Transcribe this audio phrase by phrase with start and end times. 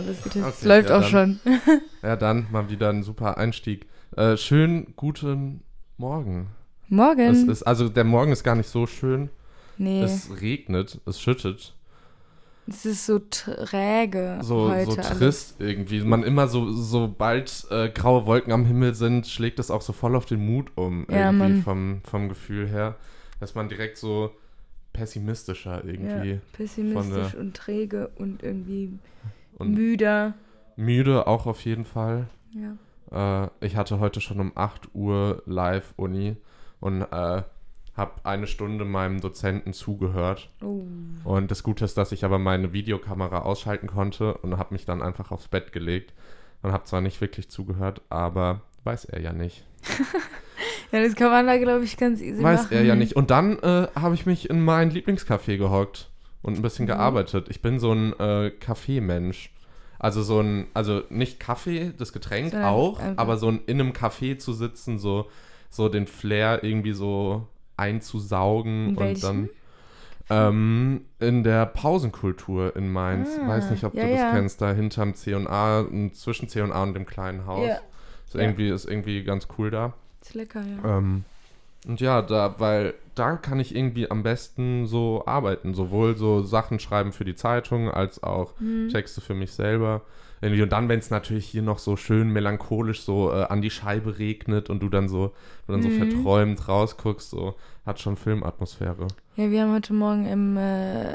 [0.00, 0.52] alles getestet.
[0.54, 1.60] Es Okay, läuft ja, auch dann- schon.
[2.02, 3.86] Ja, dann mal wieder ein super Einstieg.
[4.16, 5.62] Äh, schönen guten
[5.96, 6.48] Morgen.
[6.88, 7.20] Morgen.
[7.20, 9.30] Es ist, also der Morgen ist gar nicht so schön.
[9.78, 11.74] nee, Es regnet, es schüttet.
[12.66, 15.18] es ist so träge So, heute so alles.
[15.18, 16.00] trist irgendwie.
[16.00, 20.16] Man immer so, sobald äh, graue Wolken am Himmel sind, schlägt das auch so voll
[20.16, 21.06] auf den Mut um.
[21.10, 21.62] Ja, irgendwie Mann.
[21.62, 22.96] vom, vom Gefühl her.
[23.38, 24.32] Dass man direkt so
[24.92, 28.98] pessimistischer irgendwie Ja, pessimistisch und träge und irgendwie
[29.60, 30.34] und müder.
[30.76, 32.28] müde auch auf jeden Fall.
[32.52, 33.44] Ja.
[33.44, 36.36] Äh, ich hatte heute schon um 8 Uhr Live-Uni
[36.80, 37.42] und äh,
[37.96, 40.48] habe eine Stunde meinem Dozenten zugehört.
[40.62, 40.82] Oh.
[41.24, 45.02] Und das Gute ist, dass ich aber meine Videokamera ausschalten konnte und habe mich dann
[45.02, 46.14] einfach aufs Bett gelegt
[46.62, 49.66] und habe zwar nicht wirklich zugehört, aber weiß er ja nicht.
[50.92, 52.76] Ja, das kann man da, glaube ich, ganz easy weiß machen.
[52.76, 53.14] er ja nicht.
[53.14, 56.09] Und dann äh, habe ich mich in mein Lieblingscafé gehockt
[56.42, 56.88] und ein bisschen Mhm.
[56.88, 57.46] gearbeitet.
[57.50, 59.52] Ich bin so ein äh, Kaffeemensch.
[59.98, 63.80] Also so ein, also nicht Kaffee, das Getränk Sondern auch, einfach- aber so ein, in
[63.80, 65.26] einem Café zu sitzen, so,
[65.68, 67.46] so den Flair irgendwie so
[67.76, 69.48] einzusaugen In und dann
[70.30, 73.30] ähm, in der Pausenkultur in Mainz.
[73.42, 74.30] Ah, Weiß nicht, ob ja, du das ja.
[74.32, 77.66] kennst, da hinterm C&A, und zwischen C&A und dem kleinen Haus.
[77.66, 77.78] Ja.
[78.26, 79.92] Ist, irgendwie, ist irgendwie ganz cool da.
[80.22, 80.98] Ist lecker, ja.
[80.98, 81.24] Ähm,
[81.86, 85.74] und ja, da, weil da kann ich irgendwie am besten so arbeiten.
[85.74, 88.88] Sowohl so Sachen schreiben für die Zeitung, als auch Mhm.
[88.90, 90.02] Texte für mich selber.
[90.42, 90.62] Irgendwie.
[90.62, 94.18] Und dann, wenn es natürlich hier noch so schön melancholisch so äh, an die Scheibe
[94.18, 95.32] regnet und du dann so,
[95.66, 95.92] du dann so Mhm.
[95.92, 99.06] verträumt rausguckst, so hat schon Filmatmosphäre.
[99.36, 101.08] Ja, wir haben heute Morgen im äh,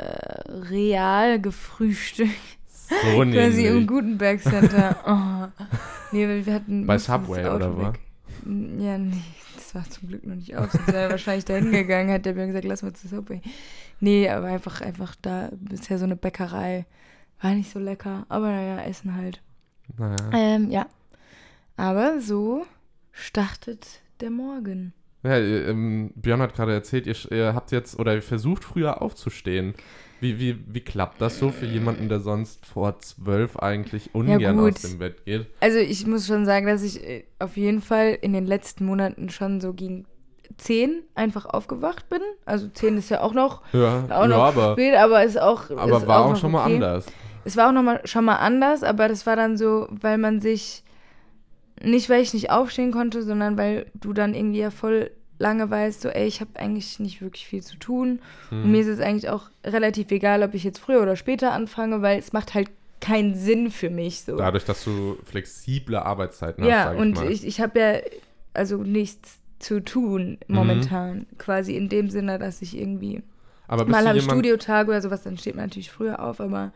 [0.69, 2.29] Real gefrühstückt.
[2.71, 3.87] So Quasi im.
[3.87, 4.95] Gutenberg Center.
[5.07, 5.63] oh.
[6.11, 6.85] Nee, weil wir hatten.
[6.85, 7.93] Bei Subway, oder was?
[8.43, 9.21] Ja, nee,
[9.55, 10.71] das war zum Glück noch nicht auf.
[10.71, 13.41] Sonst wäre er wahrscheinlich dahin gegangen, hat der mir gesagt, lass mal zu Subway.
[13.99, 16.85] Nee, aber einfach, einfach da bisher so eine Bäckerei.
[17.41, 19.41] War nicht so lecker, aber naja, Essen halt.
[19.97, 20.29] Naja.
[20.33, 20.87] Ähm, ja.
[21.77, 22.65] Aber so
[23.11, 24.93] startet der Morgen.
[25.23, 29.73] Ja, ähm, Björn hat gerade erzählt, ihr, ihr habt jetzt oder ihr versucht früher aufzustehen.
[30.25, 34.73] Wie, wie, wie klappt das so für jemanden, der sonst vor zwölf eigentlich ungern gut.
[34.73, 35.45] aus dem Bett geht?
[35.59, 39.29] Also ich muss schon sagen, dass ich äh, auf jeden Fall in den letzten Monaten
[39.29, 40.05] schon so gegen
[40.57, 42.21] 10 einfach aufgewacht bin.
[42.45, 45.69] Also 10 ist ja auch noch, Ja, auch ja noch aber, spät, aber ist auch
[45.69, 46.75] aber ist war auch noch schon mal okay.
[46.75, 47.05] anders.
[47.43, 50.39] Es war auch noch mal, schon mal anders, aber das war dann so, weil man
[50.39, 50.83] sich,
[51.83, 56.01] nicht weil ich nicht aufstehen konnte, sondern weil du dann irgendwie ja voll lange weißt,
[56.01, 58.19] so ey, ich habe eigentlich nicht wirklich viel zu tun.
[58.49, 58.63] Hm.
[58.63, 62.01] Und mir ist es eigentlich auch relativ egal, ob ich jetzt früher oder später anfange,
[62.01, 62.69] weil es macht halt
[63.01, 64.21] keinen Sinn für mich.
[64.21, 64.37] So.
[64.37, 67.31] Dadurch, dass du flexible Arbeitszeiten hast, Ja, und ich mal.
[67.31, 67.93] ich, ich habe ja
[68.53, 70.55] also nichts zu tun Mhm.
[70.55, 71.25] momentan.
[71.37, 73.21] Quasi in dem Sinne, dass ich irgendwie
[73.67, 76.71] aber mal am Studiotag oder sowas, dann steht man natürlich früher auf, aber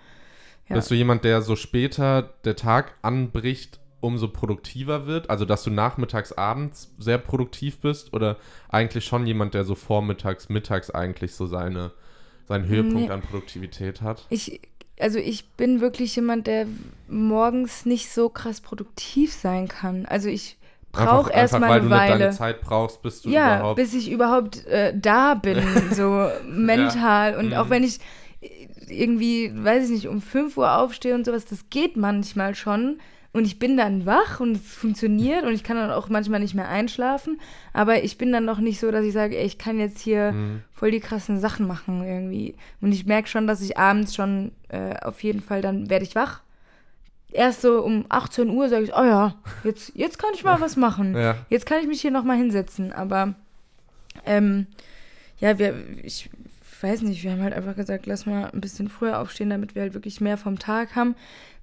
[0.68, 0.76] ja.
[0.76, 5.30] bist du jemand, der so später der Tag anbricht, umso produktiver wird?
[5.30, 8.14] Also, dass du nachmittags, abends sehr produktiv bist?
[8.14, 8.38] Oder
[8.70, 11.92] eigentlich schon jemand, der so vormittags, mittags eigentlich so seine,
[12.48, 13.10] seinen Höhepunkt Nee.
[13.12, 14.26] an Produktivität hat?
[14.30, 14.62] ich,
[15.00, 16.66] also ich bin wirklich jemand, der
[17.08, 20.06] morgens nicht so krass produktiv sein kann.
[20.06, 20.58] Also ich
[20.92, 22.20] brauche erstmal weil eine Weile.
[22.20, 23.76] deine Zeit brauchst, bis du ja, überhaupt.
[23.78, 25.62] bis ich überhaupt äh, da bin,
[25.94, 27.36] so mental.
[27.38, 27.54] Und Mhm.
[27.54, 28.00] auch wenn ich
[28.42, 33.00] äh, irgendwie, weiß ich nicht, um 5 Uhr aufstehe und sowas, das geht manchmal schon.
[33.32, 36.56] Und ich bin dann wach und es funktioniert und ich kann dann auch manchmal nicht
[36.56, 37.40] mehr einschlafen.
[37.74, 40.32] Aber ich bin dann noch nicht so, dass ich sage, ey, ich kann jetzt hier
[40.32, 40.62] Mhm.
[40.72, 42.56] voll die krassen Sachen machen irgendwie.
[42.82, 46.16] Und ich merke schon, dass ich abends schon äh, auf jeden Fall, dann werde ich
[46.16, 46.42] wach.
[47.32, 50.76] Erst so um 18 Uhr sage ich, oh ja, jetzt, jetzt kann ich mal was
[50.76, 51.16] machen.
[51.16, 51.36] Ja.
[51.50, 53.36] Jetzt kann ich mich hier nochmal hinsetzen, aber
[54.26, 54.66] ähm,
[55.40, 56.32] ja, wir, ich
[56.84, 59.82] weiß nicht, wir haben halt einfach gesagt, lass mal ein bisschen früher aufstehen, damit wir
[59.82, 61.16] halt wirklich mehr vom Tag haben,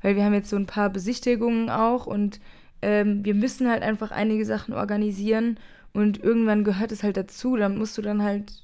[0.02, 2.40] weil wir haben jetzt so ein paar Besichtigungen auch und
[2.82, 5.58] ähm, wir müssen halt einfach einige Sachen organisieren
[5.92, 8.62] und irgendwann gehört es halt dazu, dann musst du dann halt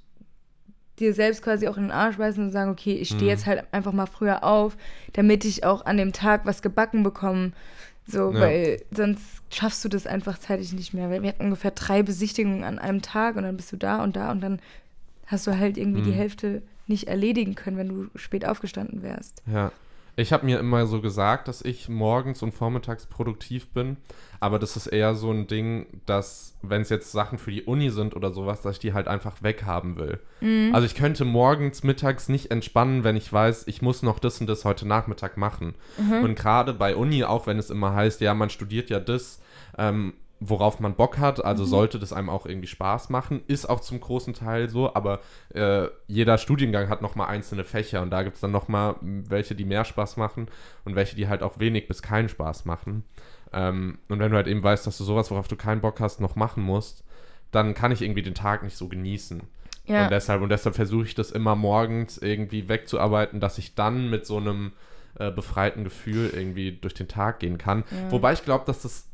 [0.99, 3.29] dir selbst quasi auch in den Arsch beißen und sagen, okay, ich stehe Mhm.
[3.29, 4.77] jetzt halt einfach mal früher auf,
[5.15, 7.53] damit ich auch an dem Tag was gebacken bekomme.
[8.07, 8.41] So, Ja.
[8.41, 11.09] weil sonst schaffst du das einfach zeitlich nicht mehr.
[11.09, 14.17] Weil wir hatten ungefähr drei Besichtigungen an einem Tag und dann bist du da und
[14.17, 14.61] da und dann
[15.33, 16.15] hast du halt irgendwie die Mhm.
[16.15, 19.43] Hälfte nicht erledigen können, wenn du spät aufgestanden wärst.
[19.53, 19.73] Ja.
[20.15, 23.97] Ich habe mir immer so gesagt, dass ich morgens und vormittags produktiv bin,
[24.41, 27.89] aber das ist eher so ein Ding, dass, wenn es jetzt Sachen für die Uni
[27.89, 30.21] sind oder sowas, dass ich die halt einfach weghaben will.
[30.43, 30.75] Mhm.
[30.75, 34.49] Also ich könnte morgens, mittags nicht entspannen, wenn ich weiß, ich muss noch das und
[34.49, 35.77] das heute Nachmittag machen.
[35.97, 36.25] Mhm.
[36.25, 39.41] Und gerade bei Uni, auch wenn es immer heißt, ja, man studiert ja das,
[39.79, 40.13] ähm,
[40.49, 41.45] worauf man Bock hat.
[41.45, 41.69] Also Mhm.
[41.69, 43.43] sollte das einem auch irgendwie Spaß machen.
[43.47, 45.21] Ist auch zum großen Teil so, aber
[45.55, 49.65] äh, jeder Studiengang hat nochmal einzelne Fächer und da gibt es dann nochmal welche, die
[49.65, 50.49] mehr Spaß machen
[50.85, 53.05] und welche, die halt auch wenig bis keinen Spaß machen.
[53.53, 56.21] Ähm, und wenn du halt eben weißt, dass du sowas, worauf du keinen Bock hast,
[56.21, 57.05] noch machen musst,
[57.51, 59.43] dann kann ich irgendwie den Tag nicht so genießen.
[59.87, 60.05] Ja.
[60.05, 64.25] Und deshalb, und deshalb versuche ich das immer morgens irgendwie wegzuarbeiten, dass ich dann mit
[64.27, 64.73] so einem
[65.19, 67.85] äh, befreiten Gefühl irgendwie durch den Tag gehen kann.
[67.91, 68.11] Ja.
[68.13, 69.09] Wobei ich glaube, dass das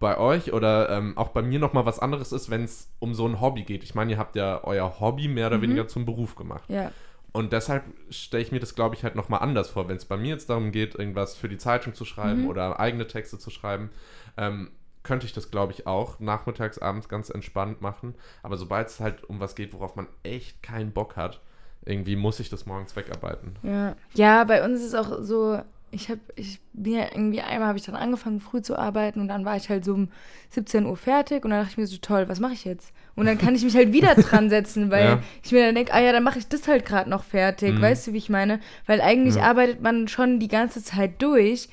[0.00, 3.26] bei euch oder ähm, auch bei mir nochmal was anderes ist, wenn es um so
[3.26, 3.82] ein Hobby geht.
[3.82, 5.62] Ich meine, ihr habt ja euer Hobby mehr oder Mhm.
[5.62, 6.64] weniger zum Beruf gemacht.
[6.68, 6.90] ja.
[7.30, 9.86] Und deshalb stelle ich mir das, glaube ich, halt nochmal anders vor.
[9.86, 12.48] Wenn es bei mir jetzt darum geht, irgendwas für die Zeitung zu schreiben Mhm.
[12.48, 13.90] oder eigene Texte zu schreiben,
[14.38, 14.70] ähm,
[15.02, 18.14] könnte ich das, glaube ich, auch nachmittags, abends ganz entspannt machen.
[18.42, 21.40] Aber sobald es halt um was geht, worauf man echt keinen Bock hat,
[21.84, 23.56] irgendwie muss ich das morgens wegarbeiten.
[23.62, 23.94] Ja.
[24.14, 27.78] ja, bei uns ist es auch so, ich habe, ich bin ja irgendwie, einmal habe
[27.78, 30.08] ich dann angefangen, früh zu arbeiten und dann war ich halt so um
[30.50, 32.92] 17 Uhr fertig und dann dachte ich mir so, toll, was mache ich jetzt?
[33.16, 35.20] Und dann kann ich mich halt wieder dran setzen, weil Ja.
[35.42, 37.76] ich mir dann denke, ah ja, dann mache ich das halt gerade noch fertig.
[37.78, 37.82] Mhm.
[37.82, 38.60] Weißt du, wie ich meine?
[38.86, 39.42] Weil eigentlich Ja.
[39.44, 41.68] arbeitet man schon die ganze Zeit durch,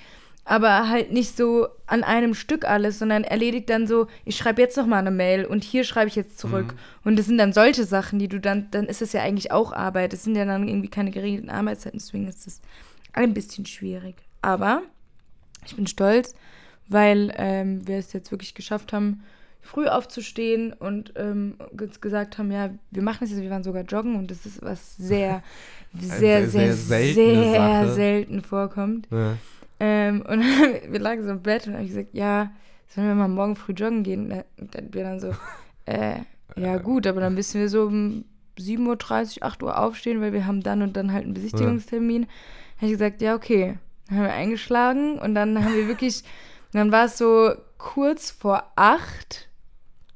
[0.48, 4.78] aber halt nicht so an einem Stück alles, sondern erledigt dann so, ich schreibe jetzt
[4.78, 6.74] noch mal eine Mail und hier schreibe ich jetzt zurück.
[6.74, 7.10] Mhm.
[7.10, 9.74] Und das sind dann solche Sachen, die du dann, dann ist es ja eigentlich auch
[9.74, 10.14] Arbeit.
[10.14, 12.62] Das sind ja dann irgendwie keine geregelten Arbeitszeiten, deswegen ist das
[13.16, 14.16] ein bisschen schwierig.
[14.42, 14.82] Aber
[15.66, 16.36] ich bin stolz,
[16.88, 19.24] weil ähm, wir es jetzt wirklich geschafft haben,
[19.62, 23.82] früh aufzustehen und ähm, ge- gesagt haben, ja, wir machen es jetzt, wir waren sogar
[23.84, 25.42] joggen und das ist was sehr,
[26.00, 27.14] sehr, sehr, sehr,
[27.52, 29.08] sehr selten vorkommt.
[29.10, 29.38] Ja.
[29.80, 30.42] Ähm, und
[30.92, 32.52] wir lagen so im Bett und habe ich gesagt, ja,
[32.88, 34.32] sollen wir mal morgen früh joggen gehen?
[34.60, 35.32] Und dann wir dann so,
[35.86, 36.20] äh,
[36.56, 38.24] ja gut, aber dann müssen wir so um
[38.60, 42.28] 7.30 Uhr, 8 Uhr aufstehen, weil wir haben dann und dann halt einen Besichtigungstermin.
[42.78, 43.78] Habe ich gesagt, ja, okay.
[44.08, 46.24] Dann haben wir eingeschlagen und dann haben wir wirklich,
[46.74, 49.50] dann war es so kurz vor acht,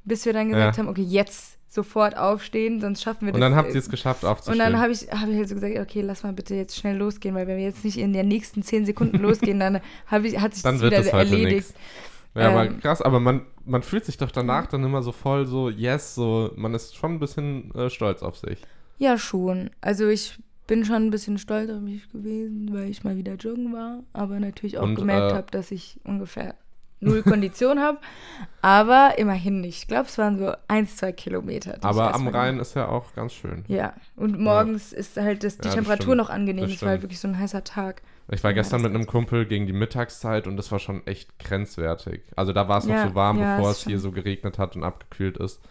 [0.03, 0.83] bis wir dann gesagt Ja.
[0.83, 3.50] haben, okay, jetzt sofort aufstehen, sonst schaffen wir Und das.
[3.50, 4.57] dann habt ihr es geschafft und aufzustehen.
[4.59, 7.35] dann habe ich, hab ich halt so gesagt, okay, lass mal bitte jetzt schnell losgehen,
[7.35, 9.75] weil wenn wir jetzt nicht in den nächsten zehn Sekunden losgehen, dann
[10.23, 11.53] ich, hat sich dann das wird wieder das erledigt.
[11.67, 11.73] nichts.
[12.35, 12.79] Ja, aber Ähm.
[12.79, 16.51] krass, aber man, man fühlt sich doch danach dann immer so voll so, yes, so,
[16.56, 18.59] man ist schon ein bisschen äh, stolz auf sich.
[18.97, 19.69] Ja, schon.
[19.81, 20.38] Also ich
[20.69, 24.39] bin schon ein bisschen stolz auf mich gewesen, weil ich mal wieder joggen war, aber
[24.39, 26.54] natürlich auch Und, gemerkt äh, habe, dass ich ungefähr
[27.01, 27.98] null Kondition habe,
[28.62, 29.80] aber immerhin nicht.
[29.80, 31.77] Ich glaube, es waren so eins, zwei Kilometer.
[31.81, 33.63] Aber am Rhein ist ja auch ganz schön.
[33.68, 36.18] Ja, und morgens ist halt das, die Ja, Temperatur stimmt.
[36.18, 36.66] noch angenehm.
[36.66, 38.01] Das Es war halt wirklich so ein heißer Tag.
[38.31, 41.39] Ich war Ja, gestern mit einem Kumpel gegen die Mittagszeit und das war schon echt
[41.39, 42.21] grenzwertig.
[42.36, 44.75] Also da war es noch Ja, so warm, ja, bevor es hier so geregnet hat
[44.75, 45.62] und abgekühlt ist.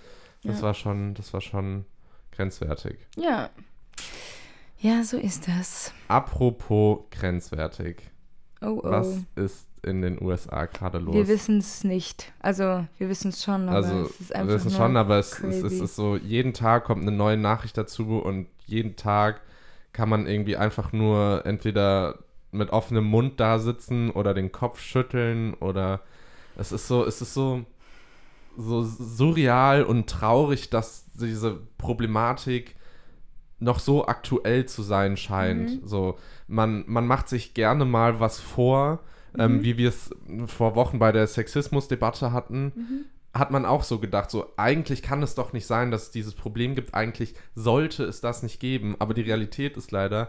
[0.44, 0.62] Das Ja.
[0.68, 1.84] war schon, das war schon
[2.32, 2.98] grenzwertig.
[3.16, 3.50] Ja.
[4.80, 5.92] Ja, so ist das.
[6.06, 8.10] Apropos grenzwertig.
[8.60, 8.90] Oh, oh.
[8.90, 11.14] Was ist in den USA gerade los?
[11.14, 12.32] Wir wissen es nicht.
[12.40, 15.18] Also, wir wissen es schon, aber also, es ist wir einfach wissen nur schon, aber
[15.18, 19.40] es, es, es ist so, jeden Tag kommt eine neue Nachricht dazu und jeden Tag
[19.92, 22.18] kann man irgendwie einfach nur entweder
[22.50, 26.00] mit offenem Mund da sitzen oder den Kopf schütteln oder
[26.56, 27.64] es ist so, es ist so,
[28.56, 32.76] so surreal und traurig, dass diese Problematik
[33.60, 35.82] noch so aktuell zu sein scheint.
[35.82, 35.86] Mhm.
[35.86, 39.00] So, man, man macht sich gerne mal was vor,
[39.38, 39.62] ähm, Mhm.
[39.64, 40.10] wie wir es
[40.46, 43.04] vor Wochen bei der Sexismusdebatte hatten Mhm.
[43.34, 46.34] hat man auch so gedacht, so eigentlich kann es doch nicht sein, dass es dieses
[46.34, 50.28] Problem gibt, eigentlich sollte es das nicht geben, aber die Realität ist leider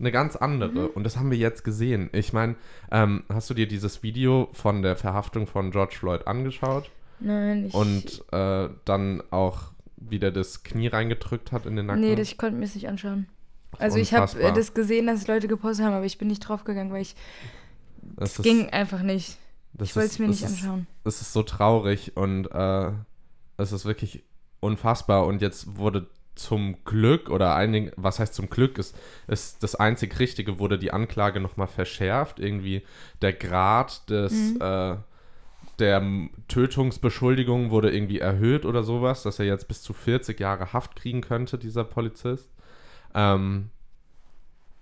[0.00, 0.90] eine ganz andere Mhm.
[0.94, 2.08] und das haben wir jetzt gesehen.
[2.12, 2.54] Ich meine,
[2.90, 7.74] ähm, hast du dir dieses Video von der Verhaftung von George Floyd angeschaut Nein, ich.
[7.74, 12.00] und äh, dann auch wieder das Knie reingedrückt hat in den Nacken?
[12.02, 13.26] Nee, das, ich konnte mir das nicht anschauen.
[13.72, 16.40] ist Also, ich habe äh, das gesehen, dass Leute gepostet haben, aber ich bin nicht
[16.40, 17.14] draufgegangen, weil ich.
[18.16, 19.36] Das Es ging einfach nicht.
[19.74, 20.86] das ich wollte es mir nicht das ist- anschauen.
[21.04, 22.90] es ist so traurig und äh,
[23.58, 24.24] es ist wirklich
[24.60, 25.26] unfassbar.
[25.26, 30.18] Und jetzt wurde zum Glück, oder einigen, was heißt zum Glück, ist, ist das einzig
[30.20, 32.38] Richtige, wurde die Anklage nochmal verschärft.
[32.38, 32.82] Irgendwie
[33.22, 34.58] der Grad des, Mhm.
[34.60, 34.96] äh,
[35.78, 36.02] der
[36.48, 41.20] Tötungsbeschuldigung wurde irgendwie erhöht oder sowas, dass er jetzt bis zu 40 Jahre Haft kriegen
[41.20, 42.50] könnte, dieser Polizist.
[43.14, 43.70] Ähm,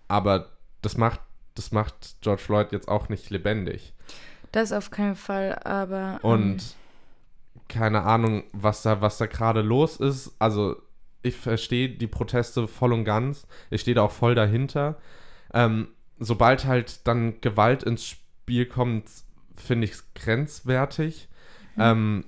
[0.08, 0.50] aber
[0.82, 1.20] das macht,
[1.54, 3.92] das macht George Floyd jetzt auch nicht lebendig.
[4.52, 6.20] Das auf keinen Fall, aber.
[6.22, 6.76] ähm, Und
[7.68, 10.34] keine Ahnung, was da, was da gerade los ist.
[10.38, 10.76] Also,
[11.22, 13.46] ich verstehe die Proteste voll und ganz.
[13.70, 14.96] Ich stehe da auch voll dahinter.
[15.52, 15.88] Ähm,
[16.18, 19.04] sobald halt dann Gewalt ins Spiel kommt,
[19.56, 21.28] finde ich es grenzwertig.
[21.78, 22.24] Ähm,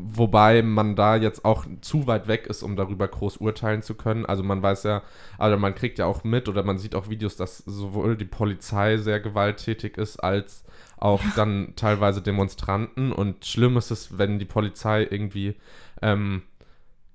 [0.00, 4.26] Wobei man da jetzt auch zu weit weg ist, um darüber groß urteilen zu können.
[4.26, 5.02] Also man weiß ja,
[5.38, 8.98] also man kriegt ja auch mit oder man sieht auch Videos, dass sowohl die Polizei
[8.98, 10.64] sehr gewalttätig ist, als
[10.98, 11.32] auch ja.
[11.34, 13.10] dann teilweise Demonstranten.
[13.12, 15.56] Und schlimm ist es, wenn die Polizei irgendwie
[16.00, 16.42] ähm,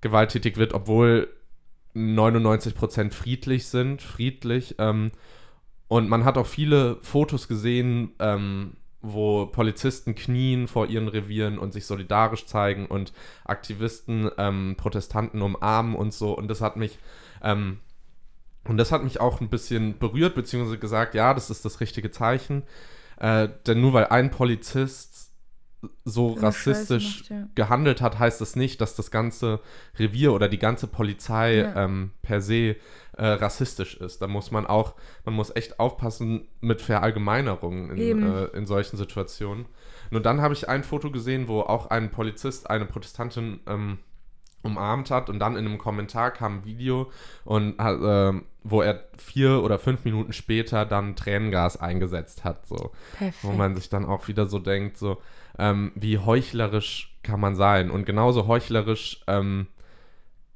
[0.02, 1.30] gewalttätig wird, obwohl
[1.96, 4.76] 99% friedlich sind, friedlich.
[4.80, 5.12] Ähm,
[5.88, 8.74] und man hat auch viele Fotos gesehen, ähm,
[9.04, 15.94] wo Polizisten knien vor ihren Revieren und sich solidarisch zeigen und Aktivisten ähm, Protestanten umarmen
[15.94, 16.36] und so.
[16.36, 16.98] Und das hat mich
[17.44, 17.80] ähm,
[18.66, 22.12] und das hat mich auch ein bisschen berührt, beziehungsweise gesagt, ja, das ist das richtige
[22.12, 22.64] Zeichen.
[23.20, 25.32] Äh, denn nur weil ein Polizist
[26.06, 27.48] so rassistisch macht, ja.
[27.56, 29.60] gehandelt hat, heißt das nicht, dass das ganze
[30.00, 31.84] Revier oder die ganze Polizei ja.
[31.84, 32.78] ähm, per se
[33.18, 34.22] äh, rassistisch ist.
[34.22, 39.66] Da muss man auch, man muss echt aufpassen mit Verallgemeinerungen in, äh, in solchen Situationen.
[40.10, 44.00] Nur dann habe ich ein Foto gesehen, wo auch ein Polizist eine Protestantin ähm,
[44.64, 47.12] umarmt hat und dann in einem Kommentar kam ein Video
[47.44, 53.44] und äh, wo er vier oder fünf Minuten später dann Tränengas eingesetzt hat, so Perfekt.
[53.44, 55.22] wo man sich dann auch wieder so denkt, so
[55.60, 59.68] ähm, wie heuchlerisch kann man sein und genauso heuchlerisch ähm,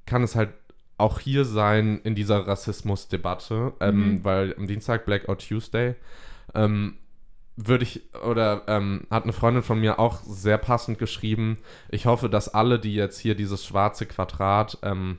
[0.05, 0.51] kann es halt
[0.97, 4.23] auch hier sein in dieser Rassismusdebatte, ähm, mhm.
[4.23, 5.95] weil am Dienstag Blackout Tuesday
[6.55, 6.97] ähm,
[7.55, 11.57] würde ich, oder ähm, hat eine Freundin von mir auch sehr passend geschrieben,
[11.89, 15.17] ich hoffe, dass alle, die jetzt hier dieses schwarze Quadrat ähm,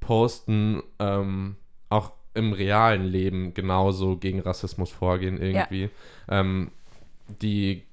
[0.00, 1.56] posten, ähm,
[1.88, 5.90] auch im realen Leben genauso gegen Rassismus vorgehen irgendwie.
[6.28, 6.40] Ja.
[6.40, 6.70] Ähm,
[7.40, 7.84] die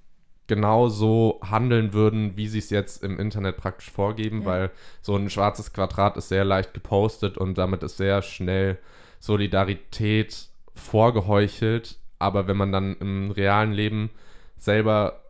[0.51, 4.45] genauso handeln würden, wie sie es jetzt im Internet praktisch vorgeben, ja.
[4.45, 8.77] weil so ein schwarzes Quadrat ist sehr leicht gepostet und damit ist sehr schnell
[9.21, 11.97] Solidarität vorgeheuchelt.
[12.19, 14.09] Aber wenn man dann im realen Leben
[14.57, 15.21] selber,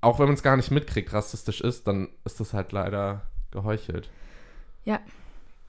[0.00, 4.10] auch wenn man es gar nicht mitkriegt, rassistisch ist, dann ist das halt leider geheuchelt.
[4.84, 4.98] Ja,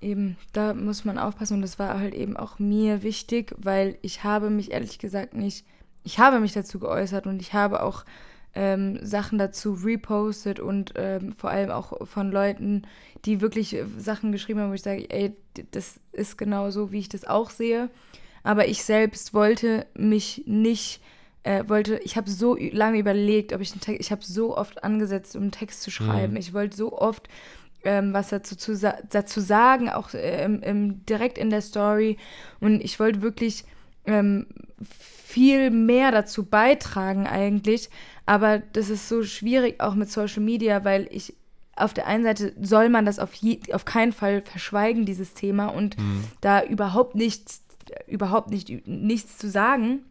[0.01, 4.23] eben, da muss man aufpassen und das war halt eben auch mir wichtig, weil ich
[4.23, 5.67] habe mich ehrlich gesagt nicht,
[6.03, 8.05] ich habe mich dazu geäußert und ich habe auch
[8.53, 12.83] ähm, Sachen dazu repostet und ähm, vor allem auch von Leuten,
[13.25, 15.35] die wirklich äh, Sachen geschrieben haben, wo ich sage, ey,
[15.71, 17.89] das ist genau so, wie ich das auch sehe.
[18.43, 21.01] Aber ich selbst wollte mich nicht,
[21.43, 24.83] äh, wollte, ich habe so lange überlegt, ob ich einen Text, ich habe so oft
[24.83, 26.33] angesetzt, um einen Text zu schreiben.
[26.33, 26.39] Mhm.
[26.39, 27.29] Ich wollte so oft
[27.83, 28.77] ähm, was dazu, zu,
[29.09, 32.17] dazu sagen, auch äh, im, im, direkt in der Story.
[32.59, 33.63] Und ich wollte wirklich
[34.05, 34.47] ähm,
[35.31, 37.89] viel mehr dazu beitragen eigentlich.
[38.25, 41.35] Aber das ist so schwierig auch mit Social Media, weil ich
[41.75, 45.67] auf der einen Seite soll man das auf, je, auf keinen Fall verschweigen, dieses Thema,
[45.67, 46.25] und mhm.
[46.41, 47.63] da überhaupt nichts,
[48.07, 50.01] überhaupt nicht, nichts zu sagen.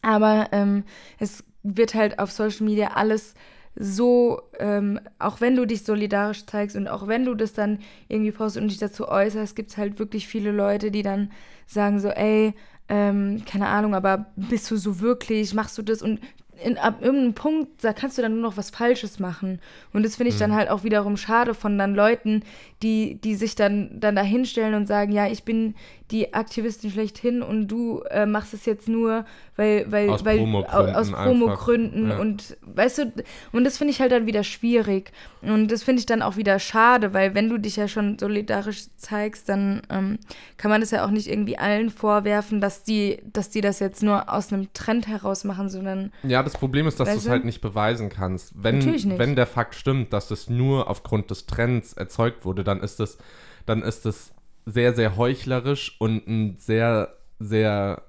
[0.00, 0.84] Aber ähm,
[1.18, 3.34] es wird halt auf Social Media alles
[3.74, 7.78] so, ähm, auch wenn du dich solidarisch zeigst und auch wenn du das dann
[8.08, 11.30] irgendwie postest und dich dazu äußerst, gibt es halt wirklich viele Leute, die dann
[11.66, 12.54] sagen so, ey,
[12.88, 16.20] ähm, keine Ahnung, aber bist du so wirklich, machst du das und
[16.62, 19.60] in, ab irgendeinem Punkt, da kannst du dann nur noch was Falsches machen.
[19.92, 20.40] Und das finde ich mhm.
[20.40, 22.42] dann halt auch wiederum schade von dann Leuten,
[22.82, 25.74] die, die sich dann, dann da hinstellen und sagen, ja, ich bin
[26.12, 29.24] die Aktivistin schlechthin und du äh, machst es jetzt nur,
[29.56, 32.18] weil, weil, aus weil Promo-Gründen aus Promo-Gründen ja.
[32.18, 33.12] und weißt du,
[33.52, 35.10] und das finde ich halt dann wieder schwierig.
[35.40, 38.84] Und das finde ich dann auch wieder schade, weil wenn du dich ja schon solidarisch
[38.96, 40.18] zeigst, dann ähm,
[40.58, 44.02] kann man das ja auch nicht irgendwie allen vorwerfen, dass die, dass die das jetzt
[44.02, 46.12] nur aus einem Trend heraus machen, sondern.
[46.22, 48.52] Ja, das Problem ist, dass du es halt nicht beweisen kannst.
[48.54, 53.00] Wenn, wenn der Fakt stimmt, dass es nur aufgrund des Trends erzeugt wurde, dann ist
[53.00, 53.18] es,
[53.64, 54.32] dann ist es
[54.64, 58.02] sehr, sehr heuchlerisch und ein sehr, sehr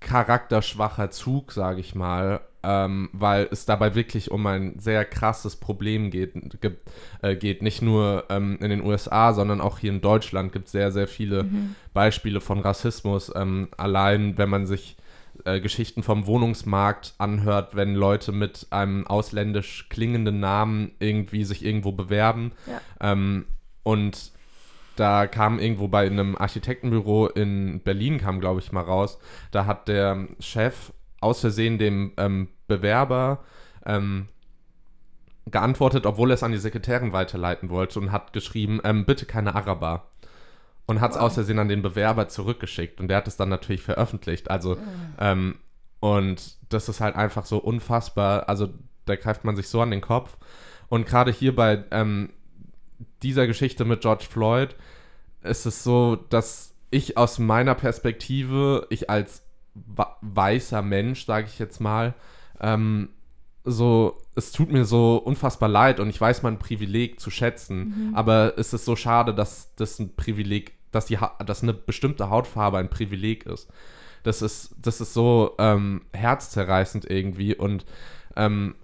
[0.00, 6.10] charakterschwacher Zug, sage ich mal, ähm, weil es dabei wirklich um ein sehr krasses Problem
[6.10, 6.60] geht.
[6.60, 6.90] Gibt,
[7.22, 7.62] äh, geht.
[7.62, 11.08] Nicht nur ähm, in den USA, sondern auch hier in Deutschland gibt es sehr, sehr
[11.08, 11.74] viele mhm.
[11.92, 13.32] Beispiele von Rassismus.
[13.34, 14.96] Ähm, allein, wenn man sich
[15.44, 21.92] äh, Geschichten vom Wohnungsmarkt anhört, wenn Leute mit einem ausländisch klingenden Namen irgendwie sich irgendwo
[21.92, 22.52] bewerben.
[22.66, 23.12] Ja.
[23.12, 23.46] Ähm,
[23.82, 24.32] und
[24.96, 29.18] da kam irgendwo bei einem Architektenbüro in Berlin, kam glaube ich mal raus,
[29.50, 33.44] da hat der Chef aus Versehen dem ähm, Bewerber
[33.86, 34.28] ähm,
[35.46, 39.54] geantwortet, obwohl er es an die Sekretärin weiterleiten wollte und hat geschrieben, ähm, bitte keine
[39.54, 40.10] Araber.
[40.86, 41.24] Und hat es wow.
[41.24, 44.50] aus Versehen an den Bewerber zurückgeschickt und der hat es dann natürlich veröffentlicht.
[44.50, 44.76] Also,
[45.18, 45.54] mhm.
[45.98, 48.50] und das ist halt einfach so unfassbar.
[48.50, 48.68] Also,
[49.06, 50.36] da greift man sich so an den Kopf.
[50.90, 52.30] Und gerade hier bei ähm,
[53.22, 54.76] dieser Geschichte mit George Floyd
[55.42, 59.42] ist es so, dass ich aus meiner Perspektive, ich als
[60.20, 62.14] weißer Mensch, sage ich jetzt mal,
[62.60, 63.08] ähm,
[63.64, 68.14] so, es tut mir so unfassbar leid und ich weiß mein Privileg zu schätzen, Mhm.
[68.14, 72.30] aber es ist so schade, dass das ein Privileg, dass die, Ha- dass eine bestimmte
[72.30, 73.68] Hautfarbe ein Privileg ist.
[74.22, 77.84] Das ist, das ist so ähm, herzzerreißend irgendwie und
[78.36, 78.74] ähm,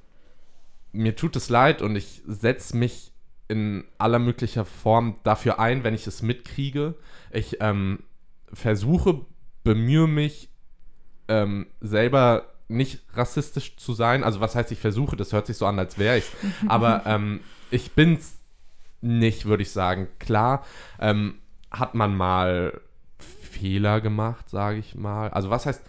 [0.92, 3.09] mir tut es leid und ich setze mich
[3.50, 6.95] in aller möglicher Form dafür ein, wenn ich es mitkriege.
[7.30, 8.04] Ich ähm,
[8.52, 9.21] versuche,
[9.64, 10.49] bemühe mich,
[11.28, 14.23] ähm, selber nicht rassistisch zu sein.
[14.25, 16.25] Also was heißt, ich versuche, das hört sich so an, als wäre ich
[16.69, 17.40] Aber ähm,
[17.71, 18.38] ich bin's
[19.00, 20.09] nicht, würde ich sagen.
[20.19, 20.64] Klar,
[21.00, 21.35] ähm,
[21.71, 22.80] hat man mal
[23.19, 25.30] Fehler gemacht, sage ich mal.
[25.30, 25.83] Also was heißt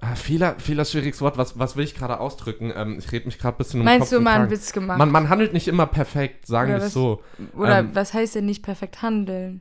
[0.00, 1.36] Ah, Fehler, schwieriges Wort.
[1.36, 2.72] Was, was will ich gerade ausdrücken?
[2.74, 4.50] Ähm, ich rede mich gerade ein bisschen um Meinst Kopf du mal einen.
[4.50, 4.98] Witz gemacht?
[4.98, 7.22] Man, man handelt nicht immer perfekt, sagen wir es so.
[7.56, 9.60] Oder ähm, was heißt denn nicht perfekt handeln?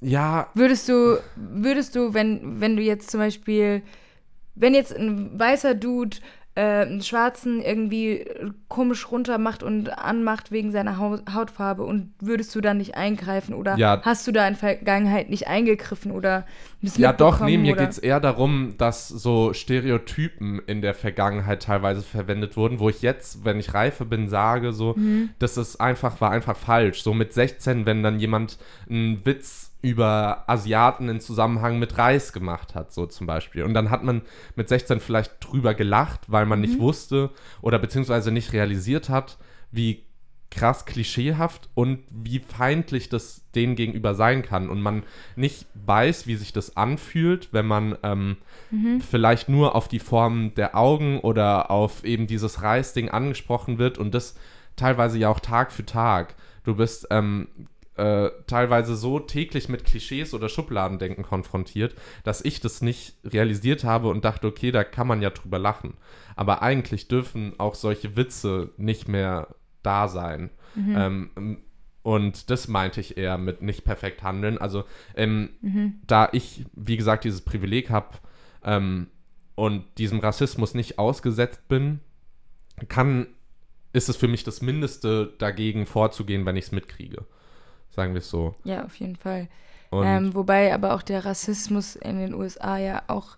[0.00, 3.82] Ja, Würdest du, würdest du, wenn, wenn du jetzt zum Beispiel,
[4.54, 6.18] wenn jetzt ein weißer Dude
[6.58, 8.24] äh, einen Schwarzen irgendwie
[8.66, 13.76] komisch runtermacht und anmacht wegen seiner Hau Hautfarbe und würdest du dann nicht eingreifen oder
[13.76, 14.00] Ja.
[14.02, 16.44] hast du da in Vergangenheit nicht eingegriffen oder
[16.96, 22.02] Ja, doch, nee, mir geht es eher darum, dass so Stereotypen in der Vergangenheit teilweise
[22.02, 25.30] verwendet wurden, wo ich jetzt, wenn ich reife bin, sage, so, Mhm.
[25.38, 27.02] das ist einfach, war einfach falsch.
[27.02, 28.58] So mit 16, wenn dann jemand
[28.90, 33.62] einen Witz über Asiaten in Zusammenhang mit Reis gemacht hat, so zum Beispiel.
[33.62, 34.22] Und dann hat man
[34.56, 36.64] mit 16 vielleicht drüber gelacht, weil man Mhm.
[36.66, 37.30] nicht wusste
[37.62, 39.38] oder beziehungsweise nicht realisiert hat,
[39.70, 40.02] wie
[40.50, 45.02] krass klischeehaft und wie feindlich das denen gegenüber sein kann und man
[45.36, 48.38] nicht weiß, wie sich das anfühlt, wenn man ähm,
[49.00, 54.14] vielleicht nur auf die Form der Augen oder auf eben dieses Reisding angesprochen wird und
[54.14, 54.36] das
[54.74, 56.34] teilweise ja auch Tag für Tag.
[56.64, 57.48] Du bist ähm,
[57.98, 64.08] äh, teilweise so täglich mit Klischees oder Schubladendenken konfrontiert, dass ich das nicht realisiert habe
[64.08, 65.94] und dachte, okay, da kann man ja drüber lachen.
[66.36, 69.48] Aber eigentlich dürfen auch solche Witze nicht mehr
[69.82, 70.50] da sein.
[70.96, 71.58] Ähm,
[72.02, 74.58] und das meinte ich eher mit nicht perfekt handeln.
[74.58, 75.50] Also, ähm,
[76.06, 78.16] da ich, wie gesagt, dieses Privileg habe
[78.64, 79.08] ähm,
[79.56, 82.00] und diesem Rassismus nicht ausgesetzt bin,
[82.88, 83.26] kann,
[83.92, 87.26] ist es für mich das Mindeste, dagegen vorzugehen, wenn ich es mitkriege.
[87.98, 88.54] Sagen wir es so.
[88.62, 89.48] Ja, auf jeden Fall.
[89.90, 93.36] Ähm, wobei aber auch der Rassismus in den USA ja auch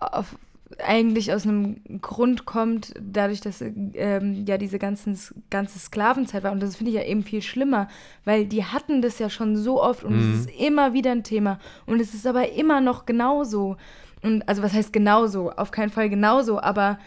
[0.00, 0.36] auf,
[0.78, 5.18] eigentlich aus einem Grund kommt, dadurch, dass ähm, ja diese ganzen,
[5.50, 6.52] ganze Sklavenzeit war.
[6.52, 7.88] Und das finde ich ja eben viel schlimmer,
[8.24, 10.32] weil die hatten das ja schon so oft und Mhm.
[10.32, 11.58] es ist immer wieder ein Thema.
[11.84, 13.76] Und es ist aber immer noch genauso.
[14.22, 15.50] Und also was heißt genauso?
[15.50, 16.98] Auf keinen Fall genauso, aber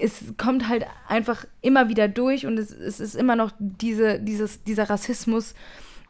[0.00, 4.64] es kommt halt einfach immer wieder durch und es, es ist immer noch diese, dieses,
[4.64, 5.54] dieser Rassismus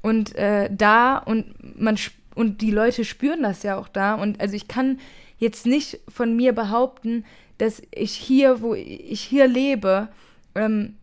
[0.03, 1.99] und äh, da und man
[2.35, 4.99] und die Leute spüren das ja auch da und also ich kann
[5.39, 7.25] jetzt nicht von mir behaupten,
[7.59, 10.09] dass ich hier, wo ich hier lebe,
[10.55, 10.97] ähm,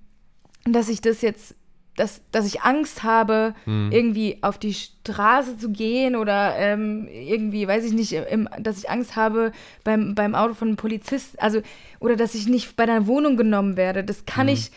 [0.63, 1.55] dass ich das jetzt,
[1.97, 3.89] dass, dass ich Angst habe, Mhm.
[3.91, 8.89] irgendwie auf die Straße zu gehen oder ähm, irgendwie, weiß ich nicht, im, dass ich
[8.89, 9.51] Angst habe
[9.83, 11.61] beim, beim Auto von einem Polizist, also
[11.99, 14.03] oder dass ich nicht bei einer Wohnung genommen werde.
[14.05, 14.71] Das kann ich,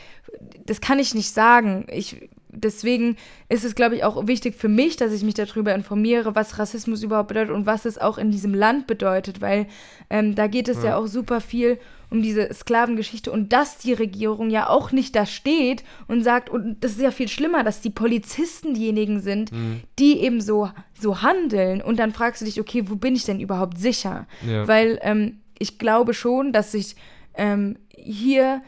[0.66, 1.86] das kann ich nicht sagen.
[1.92, 2.28] Ich,
[2.64, 3.16] deswegen
[3.48, 7.02] ist es, glaube ich, auch wichtig für mich, dass ich mich darüber informiere, was Rassismus
[7.02, 9.66] überhaupt bedeutet und was es auch in diesem Land bedeutet, weil
[10.08, 10.96] ähm, da geht es ja.
[10.96, 11.78] auch super viel
[12.10, 16.82] um diese Sklavengeschichte und dass die Regierung ja auch nicht da steht und sagt, und
[16.82, 19.52] das ist ja viel schlimmer, dass die Polizisten diejenigen sind,
[19.98, 23.38] die eben so, so handeln und dann fragst du dich, okay, wo bin ich denn
[23.38, 24.26] überhaupt sicher?
[24.44, 24.66] Ja.
[24.66, 26.96] Weil ähm, ich glaube schon, dass sich
[27.34, 28.62] ähm, hier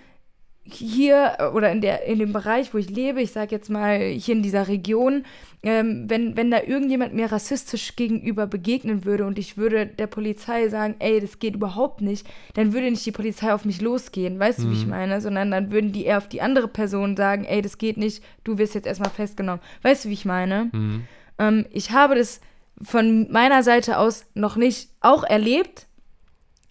[0.65, 3.99] hier äh, oder in, der, in dem Bereich, wo ich lebe, ich sage jetzt mal
[4.01, 5.25] hier in dieser Region,
[5.65, 10.69] ähm, wenn, wenn da irgendjemand mir rassistisch gegenüber begegnen würde und ich würde der Polizei
[10.69, 14.61] sagen, ey, das geht überhaupt nicht, dann würde nicht die Polizei auf mich losgehen, weißt
[14.61, 17.61] du, wie ich meine, sondern dann würden die eher auf die andere Person sagen, ey,
[17.63, 19.61] das geht nicht, du wirst jetzt erstmal festgenommen.
[19.83, 20.71] Weißt du, wie ich meine?
[20.73, 21.05] Mhm.
[21.39, 22.41] Ähm, ich habe das
[22.81, 25.87] von meiner Seite aus noch nicht auch erlebt,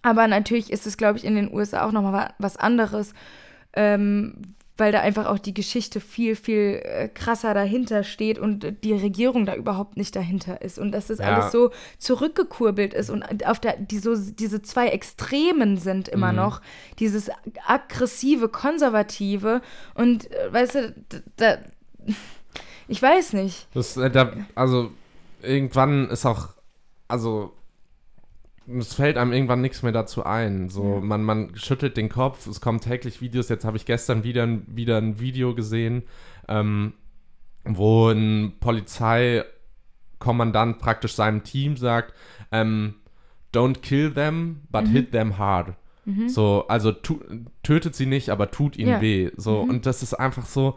[0.02, 3.14] aber natürlich ist es, glaube ich, in den USA auch nochmal wa- was anderes,
[3.74, 8.94] ähm, weil da einfach auch die Geschichte viel, viel äh, krasser dahinter steht und die
[8.94, 11.26] Regierung da überhaupt nicht dahinter ist und dass das Ja.
[11.26, 16.36] alles so zurückgekurbelt ist und auf der, die so, diese zwei Extremen sind immer Mhm.
[16.38, 16.62] noch,
[16.98, 17.30] dieses
[17.66, 19.60] aggressive, konservative
[19.94, 20.94] und äh, weißt du,
[21.36, 21.58] da,
[22.88, 23.68] ich weiß nicht.
[23.74, 24.90] Das, äh, da, also
[25.42, 26.48] irgendwann ist auch,
[27.08, 27.52] also
[28.78, 30.68] es fällt einem irgendwann nichts mehr dazu ein.
[30.68, 33.48] So, man, man schüttelt den Kopf, es kommen täglich Videos.
[33.48, 36.02] Jetzt habe ich gestern wieder, ein- wieder ein Video gesehen,
[36.48, 36.94] ähm,
[37.64, 42.12] wo ein Polizeikommandant praktisch seinem Team sagt,
[42.50, 42.94] ähm,
[43.54, 45.74] don't kill them, but hit them hard.
[46.04, 46.28] Mhm.
[46.28, 47.20] So, also tu,
[47.62, 49.00] tötet sie nicht, aber tut ihnen Ja.
[49.00, 49.30] weh.
[49.36, 49.70] So, Mhm.
[49.70, 50.76] und das ist einfach so.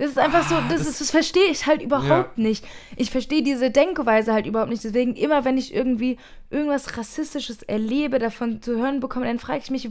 [0.00, 2.64] Das ist einfach so, das, das- ist, das verstehe ich halt überhaupt nicht.
[2.96, 4.82] Ich verstehe diese Denkweise halt überhaupt nicht.
[4.82, 6.16] Deswegen immer, wenn ich irgendwie
[6.50, 9.88] irgendwas Rassistisches erlebe, davon zu hören bekomme, dann frage ich mich,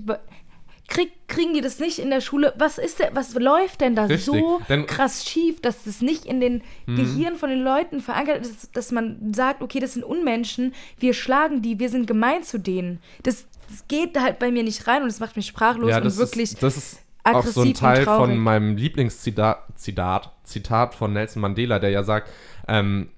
[0.87, 2.53] krieg, kriegen die das nicht in der Schule?
[2.57, 6.25] Was ist denn, was läuft denn da Richtig, so denn- krass schief, dass das nicht
[6.25, 6.95] in den Mhm.
[6.95, 11.61] Gehirn von den Leuten verankert ist, dass man sagt, okay, das sind Unmenschen, wir schlagen
[11.61, 12.99] die, wir sind gemein zu denen.
[13.21, 16.05] Das, das geht halt bei mir nicht rein und es macht mich sprachlos Ja, und
[16.05, 16.99] das wirklich ist, das ist
[17.35, 22.03] auch so ein aggressiv Teil von meinem Lieblingszitat Zitat, Zitat von Nelson Mandela, der ja
[22.03, 22.29] sagt,
[22.67, 23.09] ähm,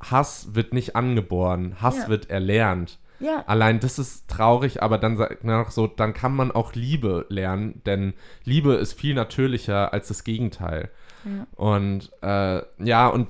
[0.00, 2.08] Hass wird nicht angeboren, Hass Ja.
[2.08, 2.98] wird erlernt.
[3.20, 3.42] Ja.
[3.46, 7.26] Allein das ist traurig, aber dann sagt man auch so, dann kann man auch Liebe
[7.28, 10.90] lernen, denn Liebe ist viel natürlicher als das Gegenteil.
[11.24, 11.46] Ja.
[11.56, 13.26] Und äh, ja, und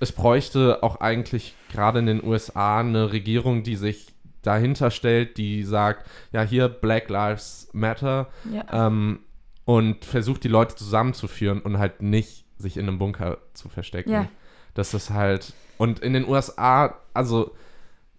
[0.00, 5.62] es bräuchte auch eigentlich gerade in den USA eine Regierung, die sich dahinter stellt, die
[5.62, 8.86] sagt, ja, hier Black Lives Matter Ja.
[8.86, 9.20] ähm,
[9.64, 14.10] und versucht die Leute zusammenzuführen und halt nicht sich in einem Bunker zu verstecken.
[14.10, 14.28] Ja.
[14.74, 17.54] Das ist halt, und in den USA, also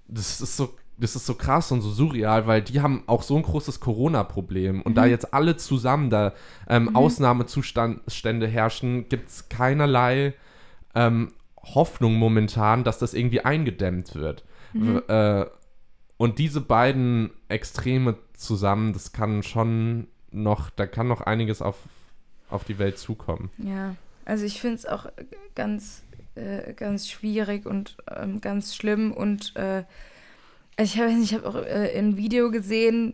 [0.08, 3.36] das ist so, das ist so krass und so surreal, weil die haben auch so
[3.36, 4.82] ein großes Corona-Problem.
[4.84, 6.34] Und da jetzt alle zusammen da
[6.70, 10.34] ähm, Ausnahmezustände herrschen, gibt es keinerlei
[10.94, 14.44] ähm, Hoffnung momentan, dass das irgendwie eingedämmt wird.
[14.74, 15.46] W- Äh,
[16.18, 21.78] und diese beiden Extreme zusammen, das kann schon noch, da kann noch einiges auf,
[22.50, 23.50] auf die Welt zukommen.
[23.58, 25.08] Ja, also ich finde es auch
[25.56, 26.04] ganz,
[26.36, 29.84] äh, ganz schwierig und ähm, ganz schlimm und äh,
[30.78, 33.14] ich habe ich habe auch äh, ein Video gesehen,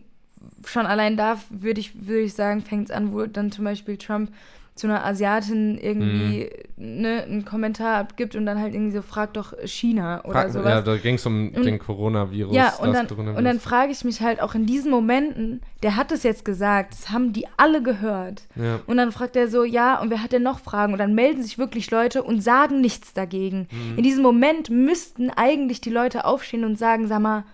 [0.66, 3.96] schon allein da würde ich, würde ich sagen, fängt es an, wo dann zum Beispiel
[3.96, 4.32] Trump
[4.78, 7.00] zu einer Asiatin irgendwie Mhm.
[7.00, 10.66] ne, einen Kommentar abgibt und dann halt irgendwie so, frag doch China oder sowas.
[10.70, 12.54] Ja, da ging es um Und- den Coronavirus.
[12.54, 16.12] Ja, und dann, und dann frage ich mich halt auch in diesen Momenten, der hat
[16.12, 18.42] es jetzt gesagt, das haben die alle gehört.
[18.56, 18.78] ja.
[18.86, 20.92] Und dann fragt er so, ja, und wer hat denn noch Fragen?
[20.92, 23.68] Und dann melden sich wirklich Leute und sagen nichts dagegen.
[23.70, 23.98] Mhm.
[23.98, 27.44] In diesem Moment müssten eigentlich die Leute aufstehen und sagen, sag mal,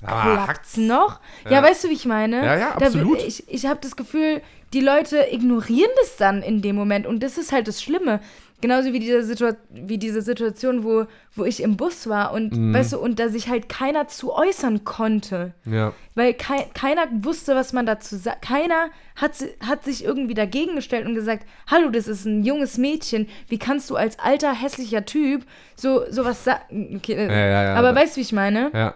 [0.00, 1.20] klappt's noch?
[1.44, 1.52] Ja.
[1.52, 1.62] Ja.
[1.62, 2.36] weißt du, wie ich meine?
[2.44, 3.18] Ja, ja, Da- absolut.
[3.22, 4.42] ich ich habe das Gefühl,
[4.72, 7.06] die Leute ignorieren das dann in dem Moment.
[7.06, 8.20] Und das ist halt das Schlimme.
[8.62, 12.72] Genauso wie diese, Situa wie diese Situation, wo, wo ich im Bus war und, Mhm.
[12.72, 15.52] weißt du, und da sich halt keiner zu äußern konnte.
[15.66, 15.92] ja.
[16.14, 18.40] Weil kei keiner wusste, was man dazu sagt.
[18.40, 23.28] Keiner hat, hat sich irgendwie dagegen gestellt und gesagt, hallo, das ist ein junges Mädchen.
[23.48, 25.44] Wie kannst du als alter, hässlicher Typ
[25.76, 26.96] so sowas sagen?
[26.96, 28.70] Okay, Ja, ja, ja, aber weißt du, wie ich meine?
[28.72, 28.94] ja.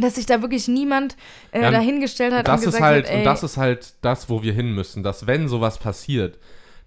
[0.00, 1.16] Dass sich da wirklich niemand
[1.52, 3.94] äh, Ja, dahingestellt hat das und ist gesagt halt, hat, ey, und das ist halt
[4.02, 6.38] das, wo wir hin müssen, dass wenn sowas passiert,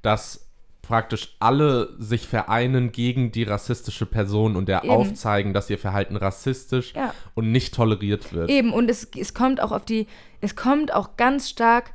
[0.02, 0.47] dass
[0.82, 4.91] praktisch alle sich vereinen gegen die rassistische Person und der Eben.
[4.91, 7.13] aufzeigen, dass ihr Verhalten rassistisch Ja.
[7.36, 8.50] und nicht toleriert wird.
[8.50, 10.08] Eben, und es, es kommt auch auf die,
[10.41, 11.91] es kommt auch ganz stark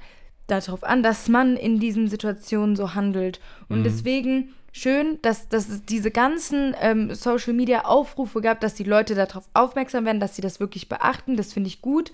[0.47, 3.41] darauf an, dass man in diesen Situationen so handelt.
[3.69, 8.85] Und deswegen schön, dass, dass es diese ganzen ähm, Social Media Aufrufe gab, dass die
[8.85, 11.37] Leute darauf aufmerksam werden, dass sie das wirklich beachten.
[11.37, 12.13] Das finde ich gut.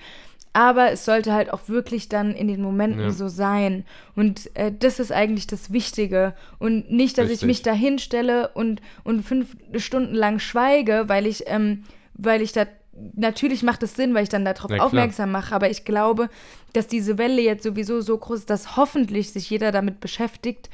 [0.54, 3.10] Aber es sollte halt auch wirklich dann in den Momenten Ja.
[3.10, 3.84] so sein.
[4.16, 6.34] Und äh, das ist eigentlich das Wichtige.
[6.58, 7.46] Und nicht, dass ich Richtig.
[7.46, 12.66] mich da hinstelle und, und fünf Stunden lang schweige, weil ich, ähm, weil ich da.
[13.14, 16.28] Natürlich macht es Sinn, weil ich dann darauf Ja, aufmerksam mache, aber ich glaube,
[16.74, 20.68] dass diese Welle jetzt sowieso so groß ist, dass hoffentlich sich jeder damit beschäftigt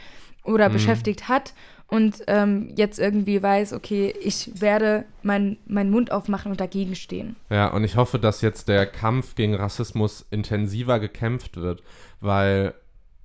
[0.44, 0.54] Mhm.
[0.54, 1.54] oder beschäftigt hat
[1.88, 7.36] und ähm, jetzt irgendwie weiß, okay, ich werde meinen meinen Mund aufmachen und dagegen stehen.
[7.48, 11.82] Ja, und ich hoffe, dass jetzt der Kampf gegen Rassismus intensiver gekämpft wird,
[12.20, 12.74] weil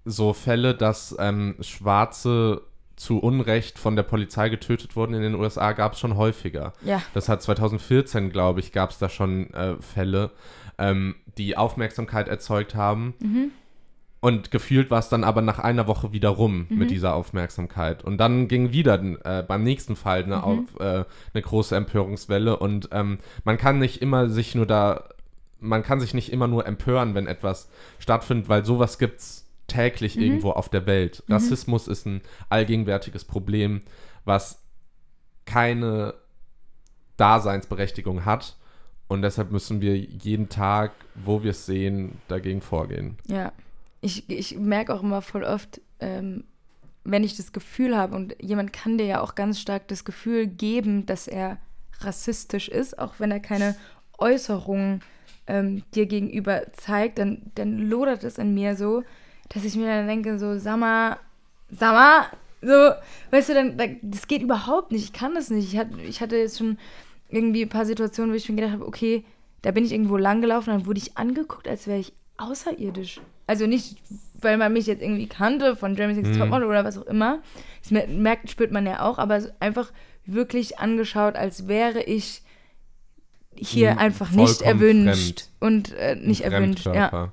[0.06, 2.62] so Fälle, dass ähm, Schwarze
[2.96, 6.74] zu Unrecht von der Polizei getötet wurden in den USA, gab es schon häufiger.
[6.86, 7.02] Ja.
[7.14, 10.32] Das hat 2014, glaube ich, gab es da schon äh, Fälle,
[10.78, 13.14] ähm, die Aufmerksamkeit erzeugt haben.
[14.24, 18.06] Und gefühlt war es dann aber nach einer Woche wieder rum mit dieser Aufmerksamkeit.
[18.06, 18.94] Und dann ging wieder
[19.26, 22.56] äh, beim nächsten Fall eine, auf, äh, eine große Empörungswelle.
[22.56, 25.10] Und ähm, man kann nicht immer sich nur da,
[25.60, 27.68] man kann sich nicht immer nur empören, wenn etwas
[28.00, 31.22] stattfindet, weil sowas gibt's täglich irgendwo auf der Welt.
[31.28, 33.82] Rassismus ist ein allgegenwärtiges Problem,
[34.24, 34.64] was
[35.44, 36.14] keine
[37.18, 38.56] Daseinsberechtigung hat.
[39.10, 43.18] Und deshalb müssen wir jeden Tag, wo wir es sehen, dagegen vorgehen.
[43.28, 43.52] Ja,
[44.04, 46.44] ich, ich merke auch immer voll oft, ähm,
[47.06, 50.48] wenn ich das Gefühl habe, und jemand kann dir ja auch ganz stark das Gefühl
[50.48, 51.58] geben, dass er
[52.02, 53.76] rassistisch ist, auch wenn er keine
[54.18, 55.02] Äußerungen
[55.48, 59.04] ähm, dir gegenüber zeigt, dann, dann lodert es in mir so,
[59.50, 61.18] dass ich mir dann denke, so, sag mal,
[61.70, 62.26] sag mal,
[62.62, 62.92] so,
[63.32, 65.74] weißt du, dann, da, das geht überhaupt nicht, ich kann das nicht.
[65.74, 66.78] Ich hatte, ich hatte jetzt schon
[67.30, 69.24] irgendwie ein paar Situationen, wo ich mir gedacht habe, okay,
[69.62, 73.22] da bin ich irgendwo lang gelaufen, dann wurde ich angeguckt, als wäre ich außerirdisch.
[73.48, 73.98] Also nicht,
[74.42, 76.40] weil man mich jetzt irgendwie kannte von Jeremy Six Mhm.
[76.40, 77.42] Topmodel oder was auch immer.
[77.82, 79.92] Das mer- merkt, spürt man ja auch, aber einfach
[80.26, 82.42] wirklich angeschaut, als wäre ich
[83.56, 86.86] hier Mhm, einfach nicht vollkommen erwünscht und äh, nicht Ein erwünscht.
[86.88, 87.32] Ja.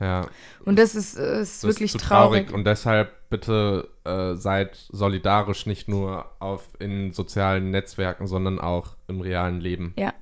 [0.00, 0.26] Ja,
[0.64, 2.52] Und das ist, äh, ist das wirklich ist zu traurig.
[2.52, 9.20] Und deshalb bitte äh, seid solidarisch, nicht nur auf in sozialen Netzwerken, sondern auch im
[9.20, 9.94] realen Leben.
[9.96, 10.12] Ja.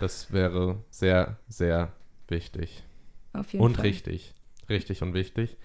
[0.00, 1.92] Das wäre sehr, sehr
[2.26, 2.82] wichtig.
[3.38, 3.86] Auf jeden Und Fall.
[3.86, 4.34] richtig.
[4.68, 5.56] Richtig und wichtig.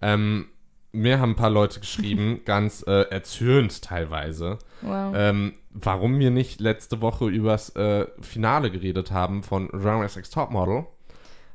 [0.00, 0.46] Ähm,
[0.92, 5.14] mir haben ein paar Leute geschrieben, ganz äh, erzürnt teilweise, Wow.
[5.16, 10.86] ähm, warum wir nicht letzte Woche übers äh, Finale geredet haben von Genres X Topmodel.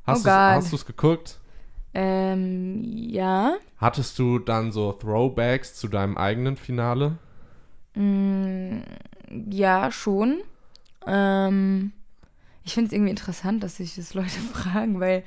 [0.05, 1.39] Hast Oh du es geguckt?
[1.93, 3.57] Ähm, ja.
[3.77, 7.17] Hattest du dann so Throwbacks zu deinem eigenen Finale?
[7.95, 8.79] Mm,
[9.49, 10.37] ja, schon.
[11.05, 11.91] Ähm,
[12.63, 15.23] ich finde es irgendwie interessant, dass sich das Leute fragen, weil,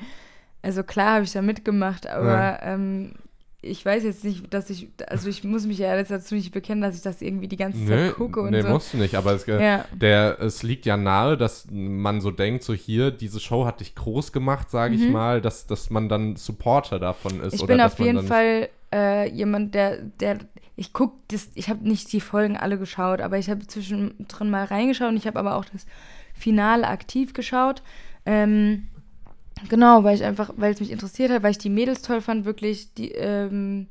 [0.62, 2.62] also klar habe ich da mitgemacht, aber Ja.
[2.62, 3.12] ähm,
[3.62, 6.80] ich weiß jetzt nicht, dass ich, also ich muss mich ja jetzt dazu nicht bekennen,
[6.80, 8.68] dass ich das irgendwie die ganze Nee, Zeit gucke und nee so.
[8.68, 9.84] musst du nicht, aber es, Ja.
[9.92, 13.94] der, es liegt ja nahe, dass man so denkt, so hier, diese Show hat dich
[13.94, 15.12] groß gemacht, sage ich Mhm.
[15.12, 17.52] mal, dass, dass man dann Supporter davon ist.
[17.54, 20.38] Ich bin auf jeden Fall äh, jemand, der, der,
[20.76, 24.64] ich gucke das, ich habe nicht die Folgen alle geschaut, aber ich habe zwischendrin mal
[24.64, 25.84] reingeschaut und ich habe aber auch das
[26.32, 27.82] Finale aktiv geschaut.
[28.24, 28.88] Ähm,
[29.68, 32.44] genau, weil ich einfach, weil es mich interessiert hat, weil ich die Mädels toll fand,
[32.44, 33.88] wirklich, die, ähm,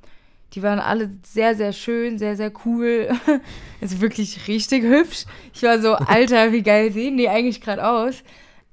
[0.53, 3.09] die waren alle sehr, sehr schön, sehr, sehr cool.
[3.81, 5.25] also wirklich richtig hübsch.
[5.53, 8.23] Ich war so, Alter, wie geil sehen die eigentlich gerade aus.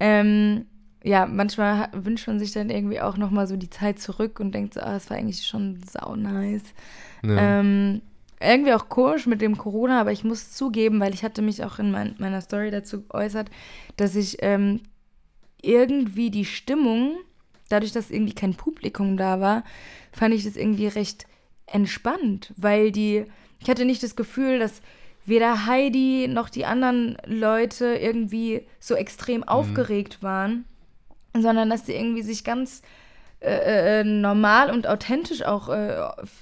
[0.00, 0.66] Ähm,
[1.02, 4.74] ja, manchmal wünscht man sich dann irgendwie auch nochmal so die Zeit zurück und denkt
[4.74, 6.64] so, ah, das war eigentlich schon sau nice.
[7.22, 7.61] Ja.
[7.61, 8.02] Ähm,
[8.40, 11.78] irgendwie auch komisch mit dem Corona, aber ich muss zugeben, weil ich hatte mich auch
[11.78, 13.50] in mein, meiner Story dazu geäußert,
[13.96, 14.80] dass ich ähm,
[15.66, 17.16] irgendwie die Stimmung,
[17.68, 19.64] dadurch, dass irgendwie kein Publikum da war,
[20.12, 21.26] fand ich das irgendwie recht
[21.66, 23.24] entspannt, weil die,
[23.61, 24.81] ich hatte nicht das Gefühl, dass
[25.24, 30.64] weder Heidi noch die anderen Leute irgendwie so extrem aufgeregt waren,
[31.35, 32.83] sondern dass sie irgendwie sich ganz
[33.46, 35.96] äh, äh, normal und authentisch auch äh,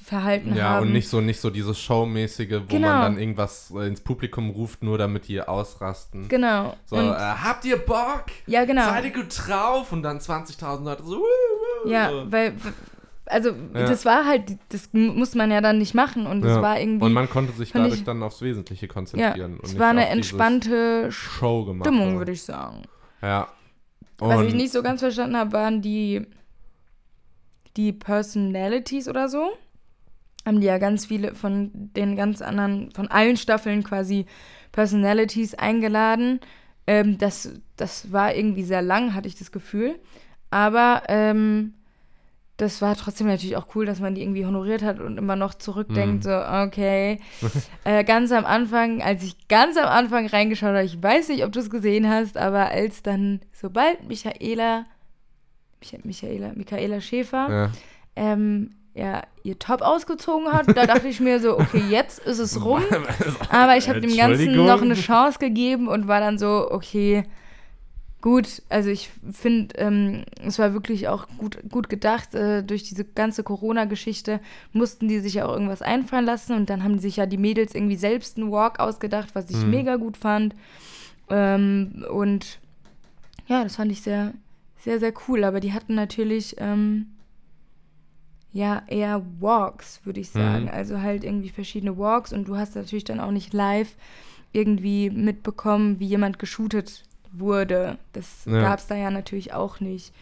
[0.05, 0.87] verhalten ja, haben.
[0.87, 2.89] und nicht so, nicht so dieses Showmäßige, wo Genau.
[2.89, 6.29] man dann irgendwas äh, ins Publikum ruft, nur damit die ausrasten.
[6.29, 6.75] Genau.
[6.87, 8.25] So, äh, habt ihr Bock?
[8.47, 8.85] ja, genau.
[8.85, 9.93] Seid ihr gut drauf?
[9.93, 12.55] Und dann 20.000 Leute so, wuh, wuh, Ja, weil,
[13.27, 13.87] also Ja.
[13.87, 16.63] das war halt, das muss man ja dann nicht machen und das Ja.
[16.63, 19.59] war irgendwie, Und man konnte sich dadurch ich- dann aufs Wesentliche ja, konzentrieren.
[19.59, 21.87] und es war eine entspannte Show gemacht.
[21.87, 22.83] Stimmung, würde ich sagen.
[23.21, 23.49] Ja.
[24.19, 26.27] Was Und- ich nicht so ganz verstanden habe, waren die,
[27.77, 29.51] die Personalities oder so.
[30.47, 34.27] Haben die ja ganz viele von den ganz anderen, von allen Staffeln quasi
[34.73, 36.41] Personalities eingeladen.
[36.87, 39.99] Ähm, das, das war irgendwie sehr lang, hatte ich das Gefühl.
[40.51, 41.75] Aber ähm,
[42.57, 45.55] das war trotzdem natürlich auch cool, dass man die irgendwie honoriert hat und immer noch
[45.55, 47.21] zurückdenkt, so, okay.
[47.85, 51.51] äh, ganz am Anfang, als ich ganz am Anfang reingeschaut habe, ich weiß nicht, ob
[51.51, 54.94] du es gesehen hast, aber als dann, sobald Michaela, Micha
[56.05, 57.71] Michaela, Michaela Schäfer, ja.
[58.17, 62.65] ähm, ja, ihr Top ausgezogen hat, da dachte ich mir so, okay, jetzt ist es
[62.65, 62.83] rum.
[63.51, 67.25] Aber ich habe dem Ganzen noch eine Chance gegeben und war dann so, okay,
[68.21, 68.63] gut.
[68.69, 72.35] Also ich finde, ähm, es war wirklich auch gut, gut gedacht.
[72.37, 74.39] Äh, durch diese ganze Corona-Geschichte
[74.73, 77.75] mussten die sich ja auch irgendwas einfallen lassen und dann haben sich ja die Mädels
[77.75, 79.71] irgendwie selbst einen Walk ausgedacht, was ich Mhm.
[79.71, 80.55] mega gut fand.
[81.29, 82.61] Ähm, und
[83.49, 84.33] ja, das fand ich sehr,
[84.85, 85.45] sehr, sehr cool.
[85.45, 87.07] Aber die hatten natürlich ähm,
[88.53, 90.65] ja eher Walks, würde ich sagen.
[90.65, 90.71] Mhm.
[90.71, 93.97] Also halt irgendwie verschiedene Walks und du hast natürlich dann auch nicht live
[94.53, 97.99] irgendwie mitbekommen, wie jemand geshootet wurde.
[98.13, 98.61] Das Ja.
[98.61, 100.13] gab es da ja natürlich auch nicht.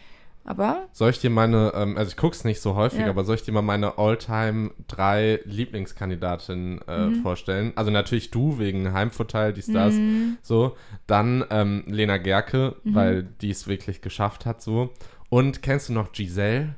[0.45, 3.09] Aber Soll ich dir meine, ähm, also ich gucke es nicht so häufig, Ja.
[3.09, 7.15] aber soll ich dir mal meine All-Time drei Lieblingskandidatinnen äh, Mhm.
[7.21, 7.71] vorstellen?
[7.75, 10.37] Also natürlich du, wegen Heimvorteil, dies, das, Mhm.
[10.41, 10.75] so.
[11.07, 14.89] Dann ähm, Lena Gerke, weil die es wirklich geschafft hat, so.
[15.29, 16.75] Und kennst du noch Giselle?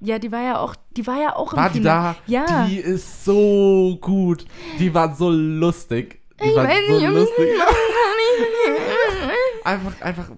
[0.00, 2.16] ja, die war ja auch, die war ja auch im War die Finale.
[2.26, 2.32] da?
[2.32, 2.66] Ja.
[2.66, 4.44] Die ist so gut.
[4.78, 6.20] Die war so lustig.
[6.42, 7.48] Die Ich war weiß so nicht, lustig.
[9.64, 10.30] einfach, einfach,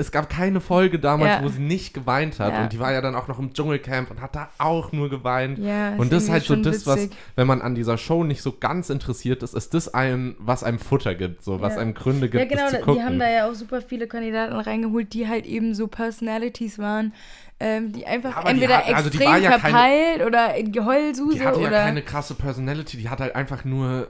[0.00, 1.42] es gab keine Folge damals, Ja.
[1.42, 2.52] wo sie nicht geweint hat.
[2.54, 2.62] Ja.
[2.62, 5.58] Und die war ja dann auch noch im Dschungelcamp und hat da auch nur geweint.
[5.58, 7.16] Ja, und das ist halt so das, was, witzig.
[7.36, 10.78] wenn man an dieser Show nicht so ganz interessiert ist, ist das einem, was einem
[10.78, 12.94] Futter gibt, so, was einem Gründe gibt, Ja, genau, zu gucken.
[12.94, 17.12] die haben da ja auch super viele Kandidaten reingeholt, die halt eben so Personalities waren,
[17.60, 21.38] ähm, die einfach Aber die entweder hat- also extrem ja keine- verpeilt oder in Geheulsuse
[21.38, 24.08] die hatte ja keine krasse Personality, die hat halt einfach nur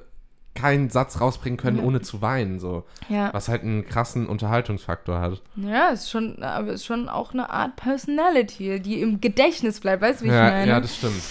[0.55, 1.85] keinen Satz rausbringen können, Ja.
[1.85, 2.59] ohne zu weinen.
[2.59, 2.85] So.
[3.09, 3.33] Ja.
[3.33, 5.41] Was halt einen krassen Unterhaltungsfaktor hat.
[5.57, 10.21] Ja, ist schon, aber ist schon auch eine Art Personality, die im Gedächtnis bleibt, weißt
[10.21, 10.67] du, wie ich ja, meine?
[10.71, 11.23] ja, das stimmt.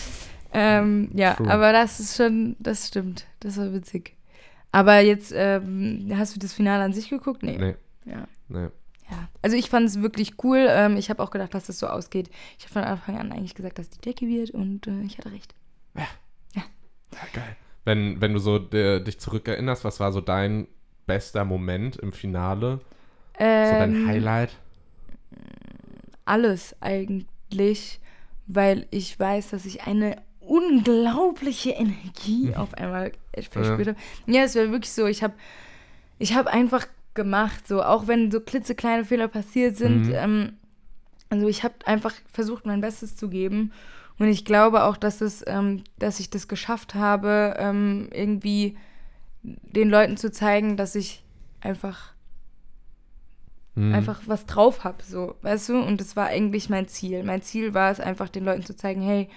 [0.54, 1.50] ähm, ja, True.
[1.52, 3.26] aber das ist schon, das stimmt.
[3.42, 4.16] Das war witzig.
[4.72, 7.44] Aber jetzt, ähm, hast du das Finale an sich geguckt?
[7.44, 7.58] Nee.
[7.58, 7.76] Nee,
[8.06, 8.28] Ja.
[8.48, 8.68] nee.
[9.10, 9.28] ja.
[9.42, 10.66] Also ich fand es wirklich cool.
[10.70, 12.30] Ähm, ich habe auch gedacht, dass das so ausgeht.
[12.60, 15.32] Ich habe von Anfang an eigentlich gesagt, dass die Decke wird und äh, ich hatte
[15.32, 15.54] recht.
[15.96, 16.06] Ja,
[17.34, 17.56] geil.
[17.88, 20.68] Wenn, wenn du so äh, dich zurückerinnerst, was war so dein
[21.06, 22.82] bester Moment im Finale?
[23.40, 24.58] So dein Ähm, Highlight?
[26.26, 28.02] alles eigentlich,
[28.48, 33.14] weil ich weiß, dass ich eine unglaubliche Energie auf einmal
[33.52, 33.98] verspürt habe.
[34.26, 35.36] Ja, es war wirklich so, ich habe
[36.20, 40.08] ich hab einfach gemacht, so auch wenn so klitzekleine Fehler passiert sind.
[40.08, 40.14] Mhm.
[40.14, 40.54] Ähm,
[41.30, 43.72] also ich habe einfach versucht, mein Bestes zu geben.
[44.20, 48.76] Und ich glaube auch, dass, es, ähm, dass ich das geschafft habe, ähm, irgendwie
[49.44, 51.24] den Leuten zu zeigen, dass ich
[51.62, 52.14] einfach
[53.76, 53.94] Mhm.
[53.94, 55.78] einfach was drauf habe, so, weißt du?
[55.80, 57.24] Und das war eigentlich mein Ziel.
[57.24, 59.30] Mein Ziel war es einfach, den Leuten zu zeigen, hey,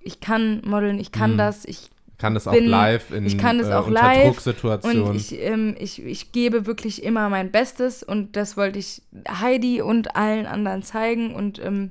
[0.00, 1.38] ich kann modeln, ich kann Mhm.
[1.38, 4.22] das, ich kann das auch bin- live in ich kann das äh, auch unter live
[4.24, 5.02] Drucksituationen.
[5.04, 9.80] und ich, ähm, ich, ich gebe wirklich immer mein Bestes und das wollte ich Heidi
[9.80, 11.90] und allen anderen zeigen und ähm,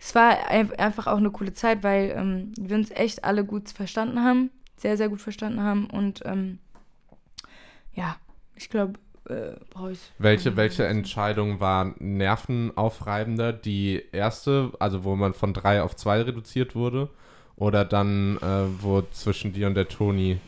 [0.00, 3.68] es war ein- einfach auch eine coole Zeit, weil ähm, wir uns echt alle gut
[3.70, 6.58] verstanden haben, sehr, sehr gut verstanden haben und ähm,
[7.94, 8.16] ja,
[8.54, 8.94] ich glaube,
[9.28, 10.00] äh, brauche ich.
[10.18, 13.52] Welche, welche Entscheidung war nervenaufreibender?
[13.52, 17.08] Die erste, also wo man von drei auf zwei reduziert wurde?
[17.56, 20.38] Oder dann, äh, wo zwischen dir und der Toni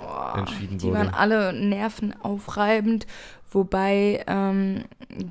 [0.00, 0.94] Boah, entschieden die wurde?
[0.98, 3.06] waren alle nervenaufreibend,
[3.50, 4.84] wobei ähm,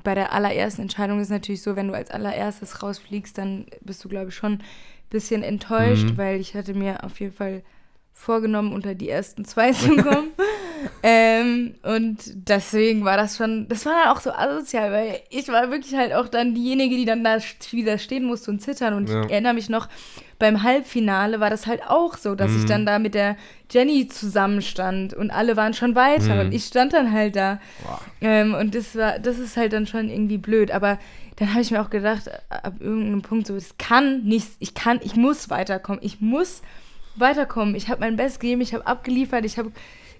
[0.04, 4.08] bei der allerersten Entscheidung ist natürlich so, wenn du als allererstes rausfliegst, dann bist du,
[4.08, 4.62] glaube ich, schon ein
[5.10, 6.16] bisschen enttäuscht, Mhm.
[6.18, 7.62] weil ich hatte mir auf jeden Fall
[8.12, 10.28] vorgenommen, unter die ersten zwei zu kommen.
[11.02, 15.70] Ähm, und deswegen war das schon, das war dann auch so asozial, weil ich war
[15.70, 17.38] wirklich halt auch dann diejenige, die dann da
[17.70, 18.94] wieder stehen musste und zittern.
[18.94, 19.24] Und Ja.
[19.24, 19.88] ich erinnere mich noch,
[20.38, 22.68] beim Halbfinale war das halt auch so, dass ich Mhm.
[22.68, 23.36] dann da mit der
[23.70, 26.40] Jenny zusammenstand und alle waren schon weiter Mhm.
[26.40, 27.60] und ich stand dann halt da.
[28.22, 30.70] Ähm, und das war, das ist halt dann schon irgendwie blöd.
[30.70, 30.98] Aber
[31.36, 35.00] dann habe ich mir auch gedacht, ab irgendeinem Punkt so, es kann nicht, ich kann,
[35.02, 36.00] ich muss weiterkommen.
[36.02, 36.62] Ich muss
[37.16, 37.74] weiterkommen.
[37.74, 39.72] Ich habe mein Bestes gegeben, ich habe abgeliefert, ich habe,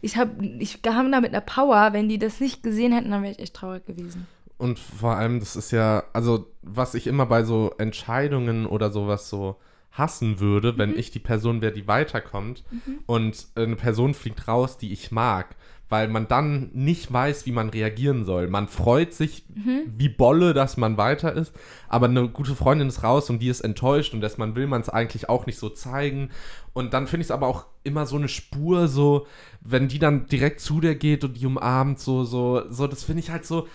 [0.02, 1.90] ich habe, ich kam da mit einer Power.
[1.92, 4.26] Wenn die das nicht gesehen hätten, dann wäre ich echt traurig gewesen.
[4.58, 9.28] Und vor allem, das ist ja, also was ich immer bei so Entscheidungen oder sowas
[9.30, 9.56] so
[9.92, 10.78] hassen würde, Mhm.
[10.78, 12.62] wenn ich die Person wäre, die weiterkommt
[13.06, 15.56] und eine Person fliegt raus, die ich mag,
[15.90, 18.48] weil man dann nicht weiß, wie man reagieren soll.
[18.48, 19.92] Man freut sich Mhm.
[19.98, 21.52] wie Bolle, dass man weiter ist,
[21.88, 24.80] aber eine gute Freundin ist raus und die ist enttäuscht und dass man will man
[24.80, 26.30] es eigentlich auch nicht so zeigen.
[26.72, 29.26] Und dann finde ich es aber auch immer so eine Spur, so,
[29.60, 33.20] wenn die dann direkt zu dir geht und die umarmt, so, so, so, das finde
[33.20, 33.66] ich halt so,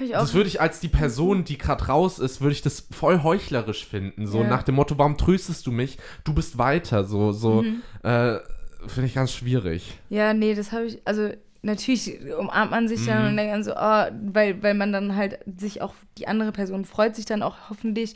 [0.00, 3.22] Das das würde ich als die Person, die gerade raus ist, würde ich das voll
[3.22, 4.26] heuchlerisch finden.
[4.26, 4.48] So Ja.
[4.48, 5.96] nach dem Motto, warum tröstest du mich?
[6.24, 7.04] Du bist weiter.
[7.04, 7.82] So, so Mhm.
[8.02, 8.38] äh,
[8.86, 9.98] finde ich ganz schwierig.
[10.08, 11.30] Ja, nee, das habe ich, also
[11.62, 13.28] natürlich umarmt man sich dann Mhm.
[13.30, 16.84] und denkt dann so, oh, weil, weil man dann halt sich auch, die andere Person
[16.84, 18.14] freut sich dann auch hoffentlich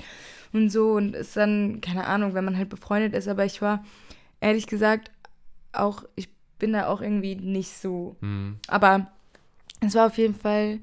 [0.52, 3.84] und so und ist dann, keine Ahnung, wenn man halt befreundet ist, aber ich war
[4.40, 5.10] ehrlich gesagt
[5.72, 8.56] auch, ich bin da auch irgendwie nicht so, Hm.
[8.68, 9.08] aber
[9.80, 10.78] es war auf jeden Fall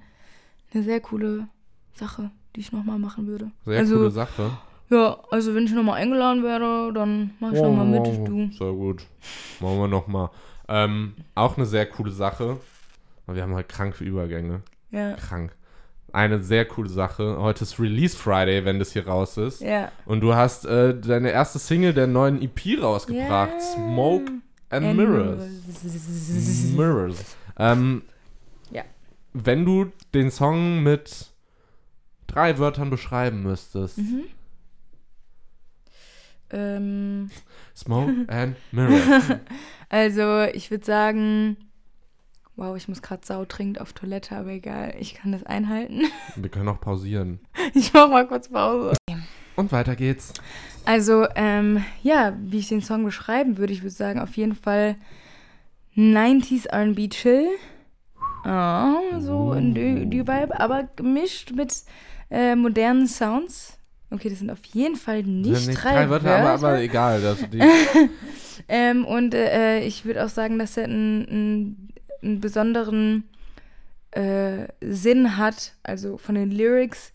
[0.73, 1.47] eine sehr coole
[1.93, 3.51] Sache, die ich nochmal machen würde.
[3.65, 4.51] Sehr also, coole Sache.
[4.89, 8.49] Ja, also wenn ich nochmal eingeladen werde, dann mach ich nochmal mit, du.
[8.57, 9.05] Sehr gut.
[9.59, 10.29] Machen wir nochmal.
[10.67, 12.57] Ähm, auch eine sehr coole Sache.
[13.27, 14.61] Wir haben halt kranke Übergänge.
[14.91, 15.13] Ja.
[15.13, 15.55] Krank.
[16.11, 17.37] Eine sehr coole Sache.
[17.39, 19.61] Heute ist Release Friday, wenn das hier raus ist.
[19.61, 19.91] Ja.
[20.05, 23.51] Und du hast äh, deine erste Single der neuen EP rausgebracht.
[23.53, 23.59] Ja.
[23.59, 24.31] Smoke
[24.71, 25.43] and, And Mirrors.
[26.75, 27.35] Mirrors.
[27.59, 28.01] Ähm,
[28.71, 28.83] Ja.
[29.33, 31.27] Wenn du den Song mit
[32.25, 33.99] drei Wörtern beschreiben müsstest.
[33.99, 34.23] Mhm.
[36.51, 37.29] Ähm,
[37.75, 39.23] Smoke and Mirrors.
[39.89, 41.57] also, ich würde sagen,
[42.55, 46.03] wow, ich muss gerade saudringend auf Toilette, aber egal, ich kann das einhalten.
[46.35, 47.39] Wir können auch pausieren.
[47.73, 48.95] Ich mach mal kurz Pause.
[49.55, 50.33] Und weiter geht's.
[50.85, 54.95] Also, ähm, ja, wie ich den Song beschreiben würde, ich würde sagen, auf jeden Fall
[55.95, 57.47] 90s RB Chill.
[58.43, 61.83] Ah, so in die, die Vibe, aber gemischt mit
[62.29, 63.78] äh, modernen Sounds.
[64.11, 66.35] Okay, das sind auf jeden Fall nicht, Ja, drei, Wörter.
[66.37, 67.21] aber, aber egal.
[67.21, 67.61] Das, die,
[68.67, 71.89] Ähm, und äh, ich würde auch sagen, dass er einen, einen,
[72.21, 73.23] einen besonderen
[74.11, 77.11] äh, Sinn hat, also von den Lyrics,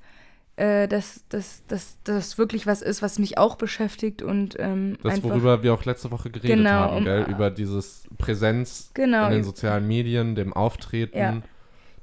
[0.57, 1.63] äh, dass das
[2.05, 5.85] dass, wirklich was ist, was mich auch beschäftigt und ähm, Das, einfach, worüber wir auch
[5.85, 7.27] letzte Woche geredet Genau, haben, um- gell?
[7.29, 9.27] über dieses Präsenz Genau.
[9.27, 11.19] in den sozialen Medien, dem Auftreten.
[11.19, 11.43] Ja.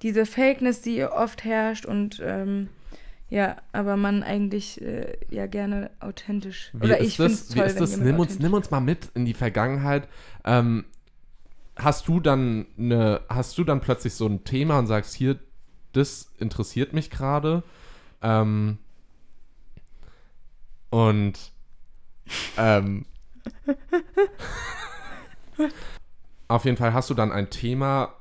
[0.02, 2.70] diese Fakeness, die oft herrscht und ähm,
[3.32, 7.64] ja, aber man eigentlich äh, ja gerne authentisch Wie oder ist ich finde es toll,
[7.64, 7.98] Wie ist das?
[7.98, 10.10] Nimm uns, nimm uns mal mit in die Vergangenheit.
[10.44, 10.84] Ähm,
[11.78, 15.40] hast du dann eine, hast du dann plötzlich so ein Thema und sagst, hier,
[15.94, 17.64] das interessiert mich gerade.
[18.22, 18.80] Ähm,
[20.90, 21.54] und
[22.58, 23.06] ähm,
[26.50, 28.14] auf jeden Fall hast du dann ein Thema,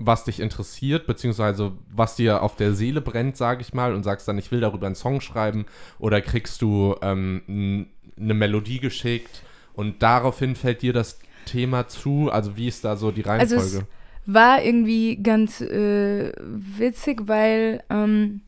[0.00, 4.26] was dich interessiert, beziehungsweise was dir auf der Seele brennt, sage ich mal, und sagst
[4.26, 5.66] dann, ich will darüber einen Song schreiben,
[5.98, 7.86] oder kriegst du ähm,
[8.18, 9.42] eine Melodie geschickt
[9.74, 12.30] und daraufhin fällt dir das Thema zu?
[12.32, 13.86] Also wie ist da so die Also Reihenfolge?
[14.26, 18.40] es war irgendwie ganz äh, witzig, weil ähm,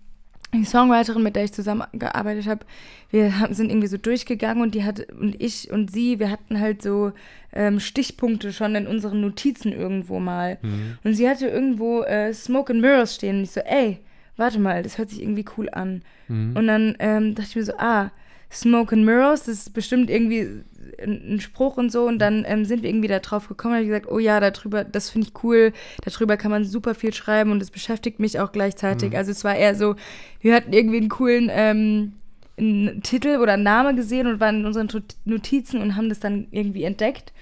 [0.55, 2.67] die Songwriterin, mit der ich zusammengearbeitet habe,
[3.11, 6.61] wir haben, sind irgendwie so durchgegangen und die hat und ich und sie, wir hatten
[6.61, 7.13] halt so
[7.53, 10.59] ähm, Stichpunkte schon in unseren Notizen irgendwo mal.
[10.63, 10.99] Mhm.
[11.05, 13.99] Und sie hatte irgendwo äh, Smoke and Mirrors stehen und ich so, ey,
[14.37, 16.03] warte mal, das hört sich irgendwie cool an.
[16.29, 16.57] Mhm.
[16.57, 18.11] Und dann ähm, dachte ich mir so, ah,
[18.53, 20.63] Smoke and Mirrors, das ist bestimmt irgendwie
[21.03, 22.07] ein, Spruch und so.
[22.07, 23.75] Und dann ähm, sind wir irgendwie da drauf gekommen.
[23.75, 25.73] habe ich gesagt, oh ja, darüber, das finde ich cool.
[26.05, 29.11] Darüber kann man super viel schreiben und das beschäftigt mich auch gleichzeitig.
[29.11, 29.17] Mhm.
[29.17, 29.97] Also es war eher so,
[30.41, 32.13] wir hatten irgendwie einen coolen ähm,
[32.59, 34.89] einen Titel oder einen Namen gesehen und waren in unseren
[35.25, 37.33] Notizen und haben das dann irgendwie entdeckt.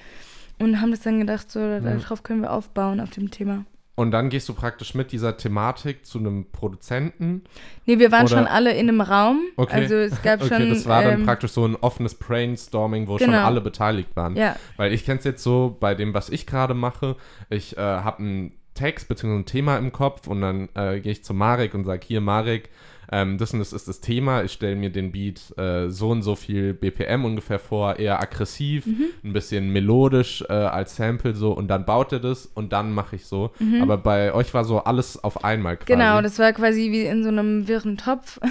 [0.58, 3.64] Und haben das dann gedacht, so, darauf können wir aufbauen auf dem Thema.
[4.00, 7.42] Und dann gehst du praktisch mit dieser Thematik zu einem Produzenten.
[7.84, 9.42] Nee, wir waren Oder- schon alle in einem Raum.
[9.56, 9.74] Okay.
[9.74, 10.70] Also es gab Okay, schon.
[10.70, 13.44] das war dann ähm, praktisch so ein offenes Brainstorming, wo schon Genau.
[13.44, 14.36] alle beteiligt waren.
[14.36, 17.16] Ja, Weil ich kenne es jetzt so bei dem, was ich gerade mache.
[17.50, 19.34] Ich äh, habe einen Text bzw.
[19.40, 22.70] ein Thema im Kopf und dann äh, gehe ich zu Marek und sage, hier Marek,
[23.12, 24.44] ähm, das und das ist das Thema.
[24.44, 28.86] Ich stelle mir den Beat äh, so und so viel BPM ungefähr vor, eher aggressiv,
[28.86, 29.04] Mhm.
[29.24, 33.16] ein bisschen melodisch äh, als Sample so und dann baut er das und dann mache
[33.16, 33.50] ich so.
[33.82, 35.92] Aber bei euch war so alles auf einmal quasi.
[35.92, 35.98] Mhm.
[35.98, 38.38] Genau, das war quasi wie in so einem wirren Topf.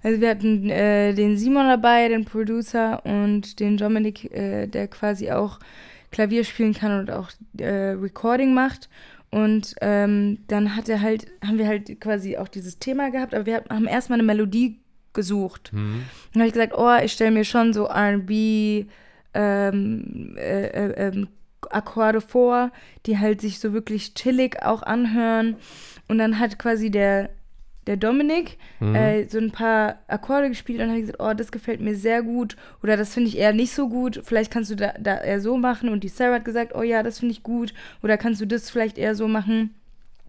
[0.00, 5.32] Also wir hatten äh, den Simon dabei, den Producer und den Dominik, äh, der quasi
[5.32, 5.58] auch
[6.12, 8.88] Klavier spielen kann und auch äh, Recording macht.
[9.30, 13.46] Und ähm, dann hat er halt, haben wir halt quasi auch dieses Thema gehabt, aber
[13.46, 14.80] wir haben erstmal eine Melodie
[15.12, 15.70] gesucht.
[15.72, 16.04] Mhm.
[16.32, 18.86] Dann habe ich gesagt, oh, ich stelle mir schon so R&B
[19.34, 21.28] ähm, äh, äh, ähm,
[21.70, 22.70] Akkorde vor,
[23.06, 25.56] die halt sich so wirklich chillig auch anhören.
[26.08, 27.30] Und dann hat quasi der,
[27.88, 28.94] der Dominik Mhm.
[28.94, 32.22] äh, so ein paar Akkorde gespielt und dann habe gesagt, oh, das gefällt mir sehr
[32.22, 34.20] gut oder das finde ich eher nicht so gut.
[34.24, 35.88] Vielleicht kannst du da, da eher so machen.
[35.88, 38.70] Und die Sarah hat gesagt, oh ja, das finde ich gut oder kannst du das
[38.70, 39.74] vielleicht eher so machen.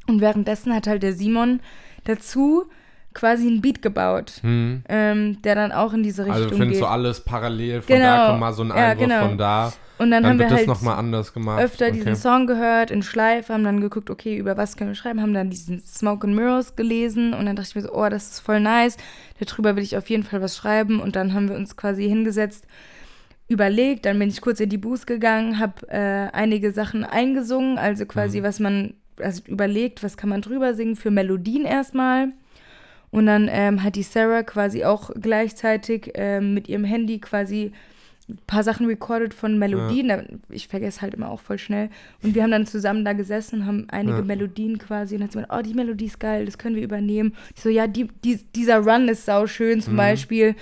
[0.07, 1.59] Und währenddessen hat halt der Simon
[2.05, 2.65] dazu
[3.13, 4.83] quasi ein Beat gebaut, Mhm.
[4.87, 6.81] ähm, der dann auch in diese Richtung Also findest geht.
[6.81, 8.05] du alles parallel, von Genau.
[8.05, 9.27] da kommt mal so ein Ja, Einwurf genau.
[9.27, 9.73] von da.
[9.97, 11.59] und dann, Dann, haben wir halt nochmal anders gemacht.
[11.61, 11.95] öfter Okay.
[11.95, 15.33] diesen Song gehört in Schleife, haben dann geguckt, okay, über was können wir schreiben, haben
[15.33, 18.39] dann diesen Smoke and Mirrors gelesen und dann dachte ich mir so, oh, das ist
[18.39, 18.95] voll nice,
[19.45, 22.65] darüber will ich auf jeden Fall was schreiben und dann haben wir uns quasi hingesetzt,
[23.47, 28.05] überlegt, dann bin ich kurz in die Booth gegangen, habe äh, einige Sachen eingesungen, also
[28.05, 28.43] quasi Mhm.
[28.43, 32.29] was man, also überlegt, was kann man drüber singen für Melodien erstmal.
[33.11, 37.71] Und dann ähm, hat die Sarah quasi auch gleichzeitig ähm, mit ihrem Handy quasi
[38.27, 40.07] ein paar Sachen recorded von Melodien.
[40.09, 41.89] Da- Ich vergesse halt immer auch voll schnell.
[42.21, 44.23] Und wir haben dann zusammen da gesessen und haben einige Ja.
[44.23, 45.15] Melodien quasi.
[45.15, 47.33] Und dann hat sie gesagt, oh, die Melodie ist geil, das können wir übernehmen.
[47.55, 49.97] Ich so, ja, die, die, dieser Run ist sauschön zum Mhm.
[49.97, 50.55] Beispiel.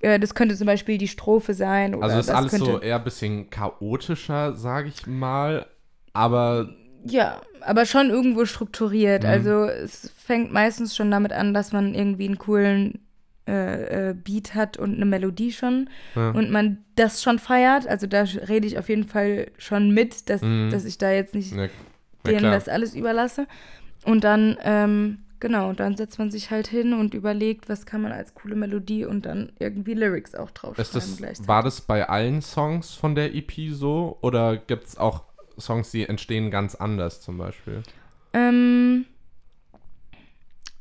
[0.00, 1.94] Äh, das könnte zum Beispiel die Strophe sein.
[1.94, 5.66] Oder Also ist alles so eher ein bisschen chaotischer, sage ich mal.
[6.12, 6.74] Aber
[7.04, 9.22] Ja, aber schon irgendwo strukturiert.
[9.22, 9.28] Mhm.
[9.28, 13.00] Also es fängt meistens schon damit an, dass man irgendwie einen coolen
[13.48, 16.30] äh, äh, Beat hat und eine Melodie schon ja.
[16.30, 17.88] und man das schon feiert.
[17.88, 20.70] Also da rede ich auf jeden Fall schon mit, dass, Mhm.
[20.70, 21.68] dass ich da jetzt nicht ja,
[22.24, 23.48] denen das alles überlasse.
[24.04, 28.12] Und dann, ähm, genau, dann setzt man sich halt hin und überlegt, was kann man
[28.12, 32.42] als coole Melodie und dann irgendwie Lyrics auch drauf Ist das, war das bei allen
[32.42, 34.18] Songs von der EP so?
[34.20, 35.24] Oder gibt es auch
[35.58, 37.82] Songs, die entstehen ganz anders zum Beispiel?
[38.32, 39.04] Ähm,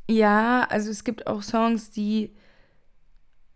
[0.10, 2.32] ja, also es gibt auch Songs, die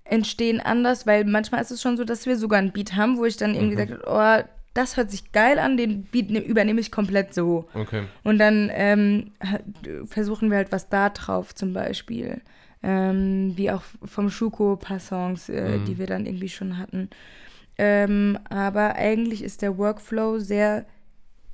[0.03, 3.25] entstehen anders, weil manchmal ist es schon so, dass wir sogar einen Beat haben, wo
[3.25, 3.79] ich dann irgendwie Mhm.
[3.79, 4.01] sage,
[4.45, 7.67] oh, das hört sich geil an, den Beat ne, übernehme ich komplett so.
[7.73, 8.03] Okay.
[8.23, 9.31] Und dann ähm,
[10.05, 12.41] versuchen wir halt was da drauf zum Beispiel.
[12.83, 15.85] Ähm, wie auch vom Schuko ein paar Songs, äh, Mhm.
[15.85, 17.09] die wir dann irgendwie schon hatten.
[17.77, 20.85] Ähm, aber eigentlich ist der Workflow sehr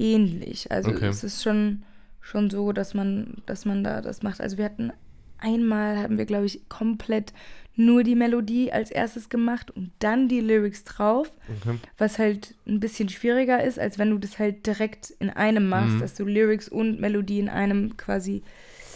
[0.01, 0.71] ähnlich.
[0.71, 1.07] Also Okay.
[1.07, 1.83] es ist schon,
[2.21, 4.41] schon so, dass man, dass man da das macht.
[4.41, 4.91] Also wir hatten
[5.39, 7.33] einmal haben wir, glaube ich, komplett
[7.75, 11.31] nur die Melodie als erstes gemacht und dann die Lyrics drauf,
[11.61, 11.77] Okay.
[11.97, 15.95] was halt ein bisschen schwieriger ist, als wenn du das halt direkt in einem machst,
[15.95, 15.99] Mhm.
[16.01, 18.43] dass du Lyrics und Melodie in einem quasi.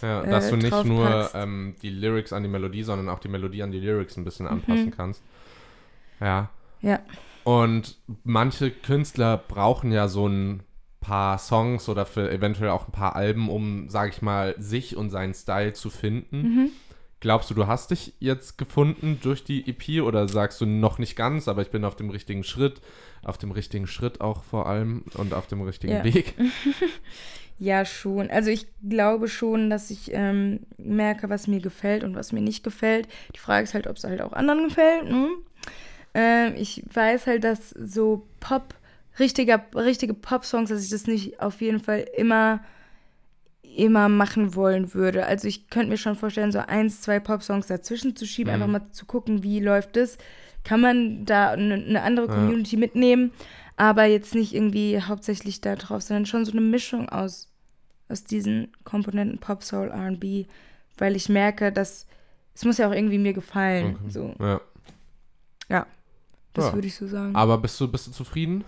[0.01, 3.29] Ja, äh, dass du nicht nur ähm, die Lyrics an die Melodie, sondern auch die
[3.29, 4.25] Melodie an die Lyrics ein Mhm.
[4.25, 5.23] bisschen anpassen kannst.
[6.19, 6.49] Ja.
[6.81, 6.99] Ja.
[7.45, 10.63] Und manche Künstler brauchen ja so ein
[11.05, 15.09] paar Songs oder für eventuell auch ein paar Alben, um, sag ich mal, sich und
[15.09, 16.41] seinen Style zu finden.
[16.41, 16.69] Mhm.
[17.19, 21.15] Glaubst du, du hast dich jetzt gefunden durch die EP oder sagst du noch nicht
[21.15, 22.81] ganz, aber ich bin auf dem richtigen Schritt,
[23.23, 26.03] auf dem richtigen Schritt auch vor allem und auf dem richtigen Ja.
[26.03, 26.33] Weg?
[27.57, 28.29] Ja, schon.
[28.29, 32.65] Also ich glaube schon, dass ich ähm, merke, was mir gefällt und was mir nicht
[32.65, 33.07] gefällt.
[33.33, 35.09] Die Frage ist halt, ob es halt auch anderen gefällt.
[35.09, 35.29] Ne?
[36.13, 38.73] Ähm, ich weiß halt, dass so Pop,
[39.19, 42.61] richtiger, richtige Pop-Songs, dass ich das nicht auf jeden Fall immer,
[43.63, 45.25] immer machen wollen würde.
[45.25, 48.61] Also ich könnte mir schon vorstellen, so eins, zwei Pop-Songs dazwischen zu schieben, Mhm.
[48.61, 50.17] einfach mal zu gucken, wie läuft das.
[50.63, 52.33] Kann man da eine, eine andere Ja.
[52.33, 53.31] Community mitnehmen,
[53.77, 57.51] aber jetzt nicht irgendwie hauptsächlich da drauf, sondern schon so eine Mischung aus,
[58.09, 60.45] aus diesen Komponenten Pop, Soul, R&B,
[60.97, 62.07] weil ich merke, dass
[62.53, 63.97] es muss ja auch irgendwie mir gefallen.
[63.99, 64.09] Okay.
[64.11, 64.61] So, Ja.
[66.53, 66.73] das Ja.
[66.73, 67.35] würde ich so sagen.
[67.35, 68.63] Aber bist du, bist du zufrieden?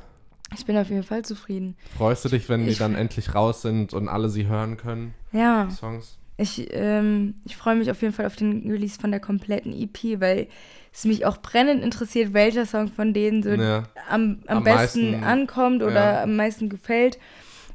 [0.55, 1.75] Ich bin auf jeden Fall zufrieden.
[1.97, 5.13] Freust du dich, wenn die Ich- dann endlich raus sind und alle sie hören können,
[5.31, 6.17] Ja, die Songs?
[6.37, 10.19] ich, ähm, ich freue mich auf jeden Fall auf den Release von der kompletten EP,
[10.21, 10.47] weil
[10.93, 13.83] es mich auch brennend interessiert, welcher Song von denen so Ja.
[14.09, 16.23] am, am, Am besten meisten, ankommt oder ja.
[16.23, 17.19] am meisten gefällt.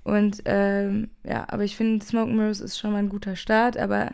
[0.05, 4.11] Und ähm, ja, aber ich finde, Smoke Mirrors ist schon mal ein guter Start, aber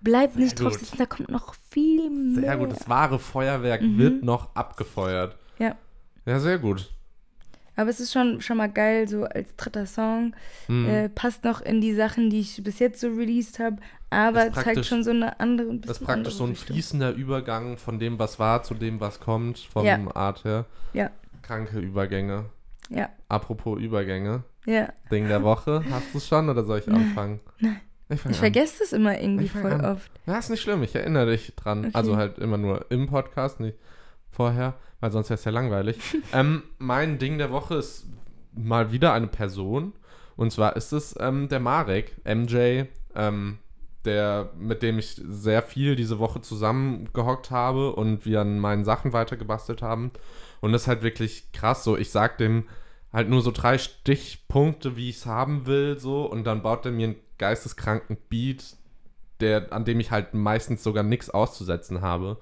[0.00, 0.80] bleibt nicht drauf gut.
[0.80, 2.42] sitzen, da kommt noch viel mehr.
[2.42, 3.98] Sehr gut, das wahre Feuerwerk Mhm.
[3.98, 5.36] wird noch abgefeuert.
[5.60, 5.76] Ja.
[6.26, 6.90] Ja, sehr gut.
[7.76, 10.34] Aber es ist schon, schon mal geil, so als dritter Song.
[10.68, 10.86] Mhm.
[10.88, 13.76] Äh, passt noch in die Sachen, die ich bis jetzt so released habe,
[14.10, 15.74] aber zeigt schon so eine andere.
[15.78, 16.66] das ist praktisch so ein Richtung.
[16.74, 19.98] fließender Übergang von dem, was war, zu dem, was kommt, vom Ja.
[20.14, 20.66] Art her.
[20.92, 21.10] Ja.
[21.42, 22.44] Kranke Übergänge.
[22.90, 24.44] Ja, Apropos Übergänge.
[24.66, 24.88] ja.
[25.10, 25.82] Ding der Woche.
[25.90, 27.40] Hast du es schon oder soll ich anfangen?
[27.58, 27.80] Nein.
[28.10, 29.84] Ich, Ich vergesse das immer irgendwie voll an.
[29.86, 30.10] oft.
[30.26, 30.82] Ja, ist nicht schlimm.
[30.82, 31.80] Ich erinnere dich dran.
[31.86, 31.90] Okay.
[31.94, 33.78] Also halt immer nur im Podcast, nicht
[34.30, 34.74] vorher,
[35.04, 35.98] weil sonst wäre es ja langweilig.
[36.32, 38.06] ähm, mein Ding der Woche ist
[38.54, 39.92] mal wieder eine Person.
[40.34, 42.84] Und zwar ist es ähm, der Marek, MJ,
[43.14, 43.58] ähm,
[44.06, 49.12] der, mit dem ich sehr viel diese Woche zusammengehockt habe und wir an meinen Sachen
[49.12, 50.10] weitergebastelt haben.
[50.62, 51.84] Und das ist halt wirklich krass.
[51.84, 52.64] So, ich sag dem
[53.12, 56.92] halt nur so drei Stichpunkte, wie ich es haben will, so, und dann baut er
[56.92, 58.78] mir einen geisteskranken Beat,
[59.40, 62.38] der, an dem ich halt meistens sogar nichts auszusetzen habe.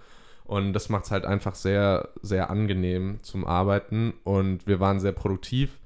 [0.53, 4.13] Und das macht es halt einfach sehr, sehr angenehm zum Arbeiten.
[4.25, 5.79] Und wir waren sehr produktiv.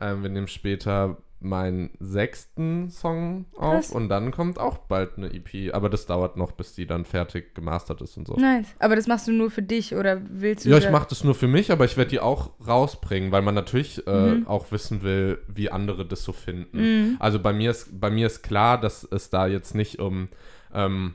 [0.00, 3.90] Ähm, wir nehmen später meinen sechsten Song auf Krass.
[3.90, 5.74] und dann kommt auch bald eine EP.
[5.74, 8.34] Aber das dauert noch, bis die dann fertig gemastert ist und so.
[8.36, 8.68] Nice.
[8.78, 10.70] Aber das machst du nur für dich oder willst du.
[10.70, 13.54] Ja, ich mache das nur für mich, aber ich werde die auch rausbringen, weil man
[13.54, 14.46] natürlich äh, Mhm.
[14.46, 16.78] auch wissen will, wie andere das so finden.
[16.80, 17.16] Mhm.
[17.18, 20.28] Also bei mir ist bei mir ist klar, dass es da jetzt nicht um
[20.72, 21.14] ähm,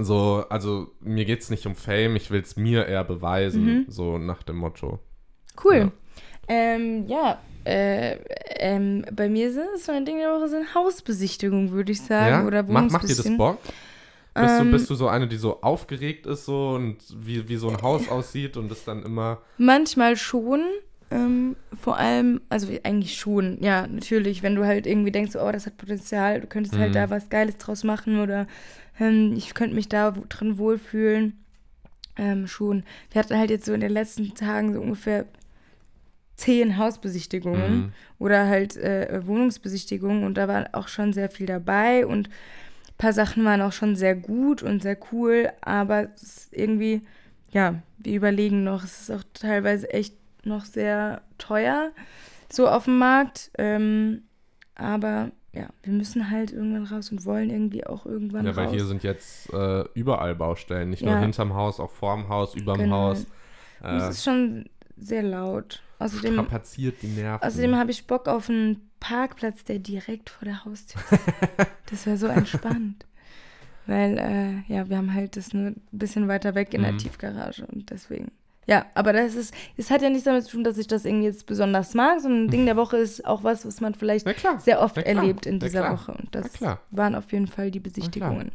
[0.00, 3.84] so, also mir geht es nicht um Fame, ich will es mir eher beweisen, Mhm.
[3.88, 4.98] so nach dem Motto.
[5.64, 5.76] Cool.
[5.76, 5.92] Ja.
[6.48, 8.16] Ähm, ja, äh,
[8.58, 12.30] ähm, bei mir sind es mein Ding der Woche sind Hausbesichtigungen, würde ich sagen.
[12.42, 12.46] Ja?
[12.46, 13.36] Oder Mach, macht dir das.
[13.36, 13.58] Bock?
[13.62, 13.74] Bist,
[14.60, 17.68] Ähm, du, bist du so eine, die so aufgeregt ist so und wie, wie so
[17.68, 19.38] ein Haus aussieht und das dann immer.
[19.58, 20.62] Manchmal schon.
[21.10, 25.66] Ähm, vor allem, also eigentlich schon, ja, natürlich, wenn du halt irgendwie denkst, oh, das
[25.66, 26.80] hat Potenzial, du könntest Mhm.
[26.80, 28.46] halt da was Geiles draus machen oder
[29.00, 31.36] ähm, ich könnte mich da drin wohlfühlen.
[32.16, 32.82] Ähm, schon.
[33.12, 35.24] Wir hatten halt jetzt so in den letzten Tagen so ungefähr
[36.36, 37.92] zehn Hausbesichtigungen Mhm.
[38.18, 43.12] oder halt äh, Wohnungsbesichtigungen und da war auch schon sehr viel dabei und ein paar
[43.12, 47.02] Sachen waren auch schon sehr gut und sehr cool, aber es ist irgendwie,
[47.52, 50.14] ja, wir überlegen noch, es ist auch teilweise echt
[50.44, 51.90] noch sehr teuer
[52.52, 54.22] so auf dem Markt, ähm,
[54.74, 58.74] aber ja, wir müssen halt irgendwann raus und wollen irgendwie auch irgendwann Ja, weil raus.
[58.74, 61.20] hier sind jetzt äh, überall Baustellen, nicht nur Ja.
[61.20, 63.08] hinterm Haus, auch vorm Haus, überm Genau.
[63.10, 63.26] Haus.
[63.82, 65.82] Und es Äh, ist schon sehr laut.
[65.98, 67.46] Außerdem, strapaziert die Nerven.
[67.46, 71.20] außerdem habe ich Bock auf einen Parkplatz, der direkt vor der Haustür ist.
[71.90, 73.06] das wäre so entspannt.
[73.86, 76.98] Weil, äh, ja, wir haben halt das nur ein bisschen weiter weg in der Mhm.
[76.98, 78.30] Tiefgarage und deswegen.
[78.70, 81.26] Ja, aber das ist, es hat ja nichts damit zu tun, dass ich das irgendwie
[81.26, 84.24] jetzt besonders mag, sondern ein Ding der Woche ist auch was, was man vielleicht
[84.58, 86.12] sehr oft erlebt in dieser Woche.
[86.12, 86.80] Und das klar.
[86.92, 88.52] waren auf jeden Fall die Besichtigungen.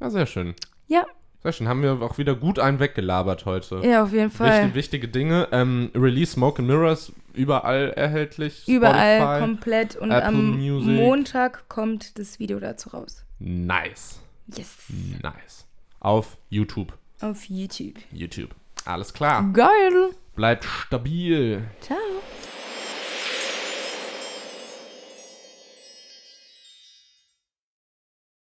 [0.00, 0.56] Ja, sehr schön.
[0.88, 1.06] Ja.
[1.44, 1.68] Sehr schön.
[1.68, 3.82] Haben wir auch wieder gut einen weggelabert heute.
[3.84, 4.64] Ja, auf jeden Fall.
[4.64, 5.46] Wichtig, wichtige Dinge.
[5.52, 8.66] Ähm, Release Smoke and Mirrors überall erhältlich.
[8.66, 9.40] Überall Spotify.
[9.40, 10.90] komplett und Apple am Music.
[10.90, 13.24] Montag kommt das Video dazu raus.
[13.38, 14.18] Nice.
[14.48, 14.76] Yes.
[15.22, 15.66] Nice.
[16.00, 16.92] Auf YouTube.
[17.20, 17.94] Auf YouTube.
[18.10, 18.50] YouTube.
[18.86, 19.44] Alles klar.
[19.52, 20.14] Geil.
[20.36, 21.62] Bleibt stabil.
[21.80, 21.96] Ciao.